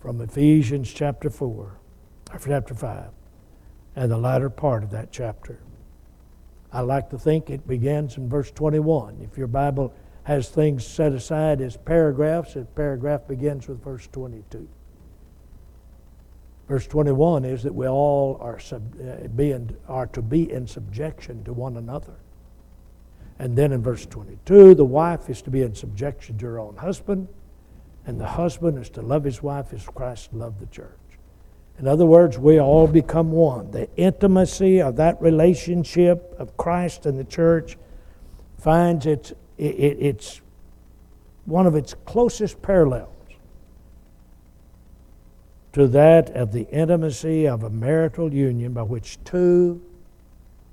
from 0.00 0.20
Ephesians 0.20 0.92
chapter 0.92 1.30
4, 1.30 1.48
or 1.48 1.78
chapter 2.38 2.74
5, 2.74 3.06
and 3.96 4.10
the 4.10 4.18
latter 4.18 4.50
part 4.50 4.82
of 4.82 4.90
that 4.90 5.12
chapter. 5.12 5.60
I 6.72 6.80
like 6.80 7.10
to 7.10 7.18
think 7.18 7.50
it 7.50 7.66
begins 7.68 8.16
in 8.16 8.28
verse 8.28 8.50
21. 8.50 9.20
If 9.22 9.38
your 9.38 9.46
Bible 9.46 9.94
has 10.24 10.48
things 10.48 10.84
set 10.84 11.12
aside 11.12 11.60
as 11.60 11.76
paragraphs, 11.76 12.56
a 12.56 12.64
paragraph 12.64 13.28
begins 13.28 13.68
with 13.68 13.82
verse 13.82 14.08
22. 14.10 14.68
Verse 16.66 16.86
21 16.86 17.44
is 17.44 17.62
that 17.62 17.74
we 17.74 17.86
all 17.86 18.38
are, 18.40 18.58
sub, 18.58 18.82
uh, 19.00 19.28
being, 19.28 19.76
are 19.86 20.06
to 20.08 20.22
be 20.22 20.50
in 20.50 20.66
subjection 20.66 21.44
to 21.44 21.52
one 21.52 21.76
another. 21.76 22.14
And 23.38 23.56
then 23.56 23.72
in 23.72 23.82
verse 23.82 24.06
22, 24.06 24.74
the 24.74 24.84
wife 24.84 25.28
is 25.28 25.42
to 25.42 25.50
be 25.50 25.62
in 25.62 25.74
subjection 25.74 26.38
to 26.38 26.46
her 26.46 26.58
own 26.58 26.76
husband, 26.76 27.28
and 28.06 28.18
the 28.18 28.26
husband 28.26 28.78
is 28.78 28.88
to 28.90 29.02
love 29.02 29.24
his 29.24 29.42
wife 29.42 29.72
as 29.72 29.84
Christ 29.86 30.32
loved 30.32 30.60
the 30.60 30.66
church. 30.66 30.98
In 31.78 31.88
other 31.88 32.06
words, 32.06 32.38
we 32.38 32.60
all 32.60 32.86
become 32.86 33.32
one. 33.32 33.70
The 33.70 33.88
intimacy 33.96 34.80
of 34.80 34.96
that 34.96 35.20
relationship 35.20 36.34
of 36.38 36.56
Christ 36.56 37.06
and 37.06 37.18
the 37.18 37.24
church 37.24 37.76
finds 38.58 39.06
its, 39.06 39.32
it, 39.58 39.96
it's 40.00 40.40
one 41.46 41.66
of 41.66 41.74
its 41.74 41.94
closest 42.04 42.62
parallels 42.62 43.10
to 45.72 45.88
that 45.88 46.30
of 46.30 46.52
the 46.52 46.68
intimacy 46.70 47.48
of 47.48 47.64
a 47.64 47.70
marital 47.70 48.32
union 48.32 48.72
by 48.72 48.82
which 48.82 49.18
two 49.24 49.82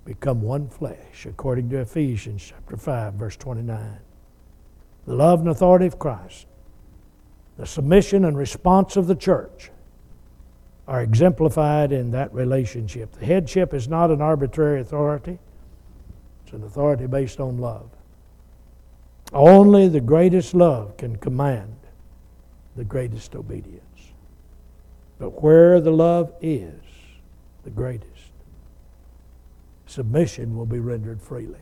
become 0.05 0.41
one 0.41 0.69
flesh, 0.69 1.25
according 1.25 1.69
to 1.69 1.79
Ephesians 1.79 2.43
chapter 2.47 2.77
5, 2.77 3.15
verse 3.15 3.35
29. 3.35 3.97
The 5.07 5.15
love 5.15 5.39
and 5.39 5.49
authority 5.49 5.87
of 5.87 5.97
Christ, 5.97 6.45
the 7.57 7.65
submission 7.65 8.25
and 8.25 8.37
response 8.37 8.95
of 8.95 9.07
the 9.07 9.15
church 9.15 9.71
are 10.87 11.01
exemplified 11.01 11.91
in 11.91 12.11
that 12.11 12.33
relationship. 12.33 13.11
The 13.13 13.25
headship 13.25 13.73
is 13.73 13.87
not 13.87 14.11
an 14.11 14.21
arbitrary 14.21 14.81
authority, 14.81 15.39
it's 16.43 16.53
an 16.53 16.63
authority 16.63 17.07
based 17.07 17.39
on 17.39 17.57
love. 17.57 17.89
Only 19.33 19.87
the 19.87 20.01
greatest 20.01 20.53
love 20.53 20.97
can 20.97 21.15
command 21.15 21.75
the 22.75 22.83
greatest 22.83 23.35
obedience. 23.35 23.81
But 25.19 25.41
where 25.41 25.79
the 25.79 25.91
love 25.91 26.33
is 26.41 26.81
the 27.63 27.69
greatest, 27.69 28.07
submission 29.85 30.57
will 30.57 30.65
be 30.65 30.79
rendered 30.79 31.21
freely. 31.21 31.59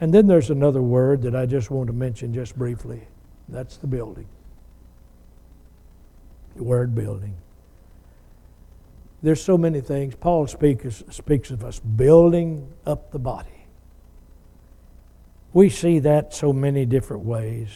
And 0.00 0.12
then 0.12 0.26
there's 0.26 0.50
another 0.50 0.82
word 0.82 1.22
that 1.22 1.34
I 1.34 1.46
just 1.46 1.70
want 1.70 1.88
to 1.88 1.92
mention 1.92 2.32
just 2.32 2.56
briefly. 2.56 3.02
That's 3.48 3.76
the 3.76 3.86
building. 3.86 4.26
Word 6.62 6.94
building. 6.94 7.36
There's 9.22 9.42
so 9.42 9.56
many 9.58 9.80
things. 9.80 10.14
Paul 10.14 10.46
speaks, 10.46 11.02
speaks 11.10 11.50
of 11.50 11.64
us 11.64 11.80
building 11.80 12.72
up 12.84 13.10
the 13.10 13.18
body. 13.18 13.66
We 15.52 15.70
see 15.70 16.00
that 16.00 16.34
so 16.34 16.52
many 16.52 16.84
different 16.84 17.24
ways. 17.24 17.70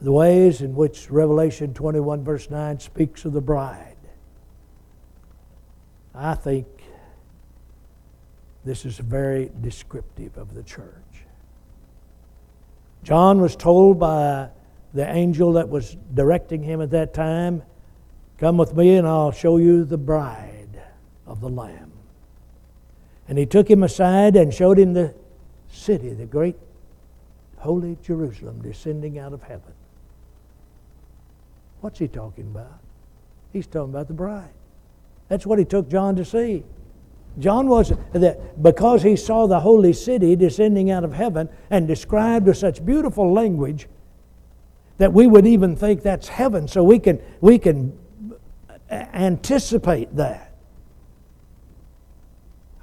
The 0.00 0.12
ways 0.12 0.60
in 0.60 0.74
which 0.74 1.10
Revelation 1.10 1.74
21, 1.74 2.22
verse 2.22 2.50
9, 2.50 2.78
speaks 2.78 3.24
of 3.24 3.32
the 3.32 3.40
bride. 3.40 3.96
I 6.14 6.34
think 6.34 6.66
this 8.64 8.84
is 8.84 8.98
very 8.98 9.50
descriptive 9.60 10.36
of 10.36 10.54
the 10.54 10.62
church. 10.62 10.94
John 13.02 13.40
was 13.40 13.56
told 13.56 13.98
by 13.98 14.50
the 14.94 15.08
angel 15.08 15.52
that 15.54 15.68
was 15.68 15.96
directing 16.14 16.62
him 16.62 16.80
at 16.80 16.90
that 16.90 17.14
time, 17.14 17.62
Come 18.38 18.56
with 18.56 18.74
me 18.74 18.96
and 18.96 19.06
I'll 19.06 19.32
show 19.32 19.56
you 19.56 19.84
the 19.84 19.98
bride 19.98 20.80
of 21.26 21.40
the 21.40 21.48
Lamb. 21.48 21.92
And 23.28 23.36
he 23.36 23.46
took 23.46 23.68
him 23.68 23.82
aside 23.82 24.36
and 24.36 24.54
showed 24.54 24.78
him 24.78 24.94
the 24.94 25.12
city, 25.70 26.14
the 26.14 26.24
great 26.24 26.56
holy 27.58 27.98
Jerusalem 28.02 28.62
descending 28.62 29.18
out 29.18 29.32
of 29.32 29.42
heaven. 29.42 29.72
What's 31.80 31.98
he 31.98 32.08
talking 32.08 32.46
about? 32.46 32.78
He's 33.52 33.66
talking 33.66 33.90
about 33.90 34.08
the 34.08 34.14
bride. 34.14 34.50
That's 35.28 35.44
what 35.44 35.58
he 35.58 35.64
took 35.64 35.90
John 35.90 36.16
to 36.16 36.24
see. 36.24 36.64
John 37.38 37.68
was 37.68 37.92
that 38.12 38.62
because 38.62 39.02
he 39.02 39.16
saw 39.16 39.46
the 39.46 39.60
holy 39.60 39.92
city 39.92 40.36
descending 40.36 40.90
out 40.90 41.04
of 41.04 41.12
heaven 41.12 41.48
and 41.70 41.86
described 41.86 42.46
with 42.46 42.56
such 42.56 42.84
beautiful 42.84 43.32
language 43.32 43.88
that 44.98 45.12
we 45.12 45.26
would 45.26 45.46
even 45.46 45.76
think 45.76 46.02
that's 46.02 46.28
heaven, 46.28 46.68
so 46.68 46.84
we 46.84 46.98
can 46.98 47.20
we 47.40 47.58
can 47.58 47.98
anticipate 48.90 50.14
that. 50.16 50.52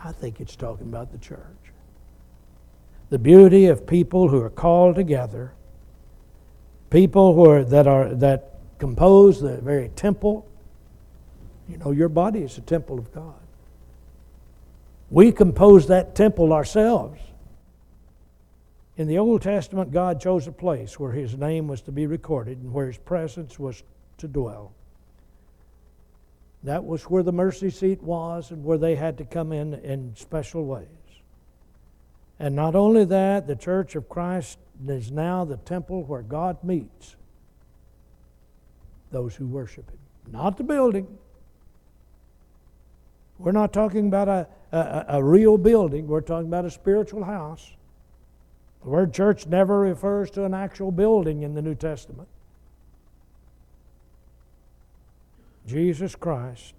I 0.03 0.11
think 0.11 0.39
it's 0.39 0.55
talking 0.55 0.87
about 0.87 1.11
the 1.11 1.17
church. 1.17 1.39
The 3.09 3.19
beauty 3.19 3.67
of 3.67 3.85
people 3.87 4.29
who 4.29 4.41
are 4.41 4.49
called 4.49 4.95
together, 4.95 5.53
people 6.89 7.33
who 7.33 7.49
are 7.49 7.63
that 7.63 7.87
are 7.87 8.13
that 8.15 8.51
compose 8.79 9.39
the 9.39 9.57
very 9.57 9.89
temple 9.89 10.47
you 11.67 11.77
know, 11.77 11.91
your 11.91 12.09
body 12.09 12.39
is 12.39 12.57
a 12.57 12.61
temple 12.61 12.99
of 12.99 13.11
God. 13.13 13.33
We 15.09 15.31
compose 15.31 15.87
that 15.87 16.15
temple 16.15 16.53
ourselves. 16.53 17.19
In 18.97 19.07
the 19.07 19.17
Old 19.17 19.41
Testament, 19.41 19.91
God 19.91 20.21
chose 20.21 20.47
a 20.47 20.51
place 20.51 20.99
where 20.99 21.11
His 21.11 21.37
name 21.37 21.67
was 21.67 21.81
to 21.81 21.91
be 21.91 22.07
recorded 22.07 22.59
and 22.59 22.73
where 22.73 22.87
His 22.87 22.97
presence 22.97 23.59
was 23.59 23.83
to 24.17 24.27
dwell. 24.27 24.73
That 26.63 26.83
was 26.83 27.03
where 27.03 27.23
the 27.23 27.33
mercy 27.33 27.69
seat 27.69 28.01
was 28.01 28.51
and 28.51 28.63
where 28.63 28.77
they 28.77 28.95
had 28.95 29.17
to 29.19 29.25
come 29.25 29.51
in 29.51 29.73
in 29.75 30.15
special 30.15 30.65
ways. 30.65 30.87
And 32.39 32.55
not 32.55 32.75
only 32.75 33.05
that, 33.05 33.47
the 33.47 33.55
church 33.55 33.95
of 33.95 34.09
Christ 34.09 34.57
is 34.87 35.11
now 35.11 35.45
the 35.45 35.57
temple 35.57 36.03
where 36.03 36.21
God 36.21 36.63
meets 36.63 37.15
those 39.11 39.35
who 39.35 39.45
worship 39.45 39.89
Him. 39.89 39.99
Not 40.31 40.57
the 40.57 40.63
building, 40.63 41.07
we're 43.37 43.51
not 43.51 43.73
talking 43.73 44.07
about 44.07 44.27
a, 44.27 44.47
a, 44.71 45.05
a, 45.09 45.23
real 45.23 45.57
building, 45.57 46.07
we're 46.07 46.21
talking 46.21 46.47
about 46.47 46.65
a 46.65 46.71
spiritual 46.71 47.23
house. 47.23 47.71
The 48.85 48.91
word 48.91 49.15
church 49.15 49.47
never 49.47 49.79
refers 49.79 50.29
to 50.31 50.45
an 50.45 50.53
actual 50.53 50.91
building 50.91 51.41
in 51.41 51.55
the 51.55 51.61
New 51.63 51.73
Testament. 51.73 52.27
Jesus 55.65 56.13
Christ, 56.13 56.75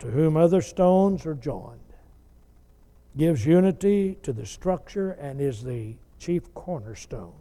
to 0.00 0.08
whom 0.08 0.36
other 0.36 0.60
stones 0.60 1.26
are 1.26 1.36
joined, 1.36 1.78
gives 3.16 3.46
unity 3.46 4.18
to 4.24 4.32
the 4.32 4.44
structure 4.44 5.12
and 5.12 5.40
is 5.40 5.62
the 5.62 5.94
chief 6.18 6.52
cornerstone. 6.54 7.34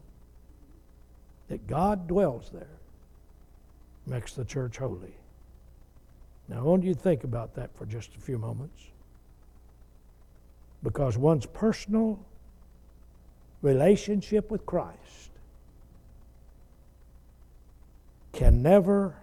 That 1.47 1.65
God 1.65 2.07
dwells 2.07 2.51
there 2.53 2.77
makes 4.05 4.33
the 4.33 4.45
church 4.45 4.77
holy. 4.77 5.15
Now, 6.47 6.59
I 6.59 6.61
want 6.61 6.83
you 6.83 6.93
to 6.93 6.99
think 6.99 7.23
about 7.23 7.55
that 7.55 7.75
for 7.75 7.87
just 7.87 8.13
a 8.15 8.19
few 8.21 8.37
moments. 8.37 8.83
Because 10.83 11.17
one's 11.17 11.47
personal 11.47 12.23
relationship 13.63 14.51
with 14.51 14.63
Christ 14.67 15.31
can 18.33 18.61
never 18.61 19.15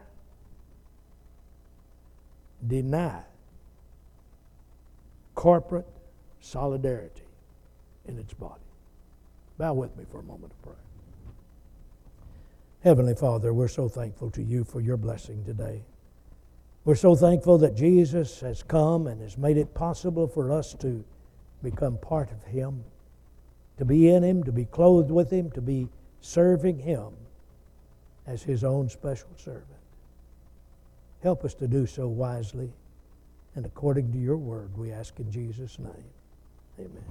deny 2.66 3.22
corporate 5.34 5.86
solidarity 6.41 7.22
in 8.07 8.18
its 8.18 8.34
body. 8.34 8.61
Bow 9.59 9.74
with 9.74 9.97
me 9.97 10.05
for 10.11 10.18
a 10.18 10.22
moment 10.22 10.53
of 10.53 10.62
prayer. 10.62 10.76
Heavenly 12.82 13.14
Father, 13.14 13.53
we're 13.53 13.68
so 13.68 13.88
thankful 13.88 14.30
to 14.30 14.43
you 14.43 14.64
for 14.64 14.80
your 14.80 14.97
blessing 14.97 15.45
today. 15.45 15.82
We're 16.84 16.95
so 16.95 17.14
thankful 17.14 17.59
that 17.59 17.76
Jesus 17.76 18.41
has 18.41 18.62
come 18.62 19.07
and 19.07 19.20
has 19.20 19.36
made 19.36 19.59
it 19.59 19.74
possible 19.74 20.26
for 20.26 20.51
us 20.51 20.72
to 20.80 21.05
become 21.62 21.99
part 21.99 22.30
of 22.32 22.43
Him, 22.45 22.84
to 23.81 23.85
be 23.85 24.09
in 24.09 24.22
Him, 24.22 24.45
to 24.45 24.53
be 24.53 24.64
clothed 24.64 25.11
with 25.11 25.31
Him, 25.31 25.51
to 25.51 25.61
be 25.61 25.89
serving 26.20 26.78
Him 26.78 27.09
as 28.26 28.43
His 28.43 28.62
own 28.62 28.89
special 28.89 29.31
servant. 29.37 29.66
Help 31.22 31.45
us 31.45 31.55
to 31.55 31.66
do 31.66 31.87
so 31.87 32.07
wisely 32.07 32.70
and 33.57 33.66
according 33.66 34.12
to 34.12 34.18
your 34.18 34.37
word, 34.37 34.76
we 34.76 34.93
ask 34.93 35.18
in 35.18 35.31
Jesus' 35.31 35.78
name. 35.78 36.05
Amen. 36.78 37.05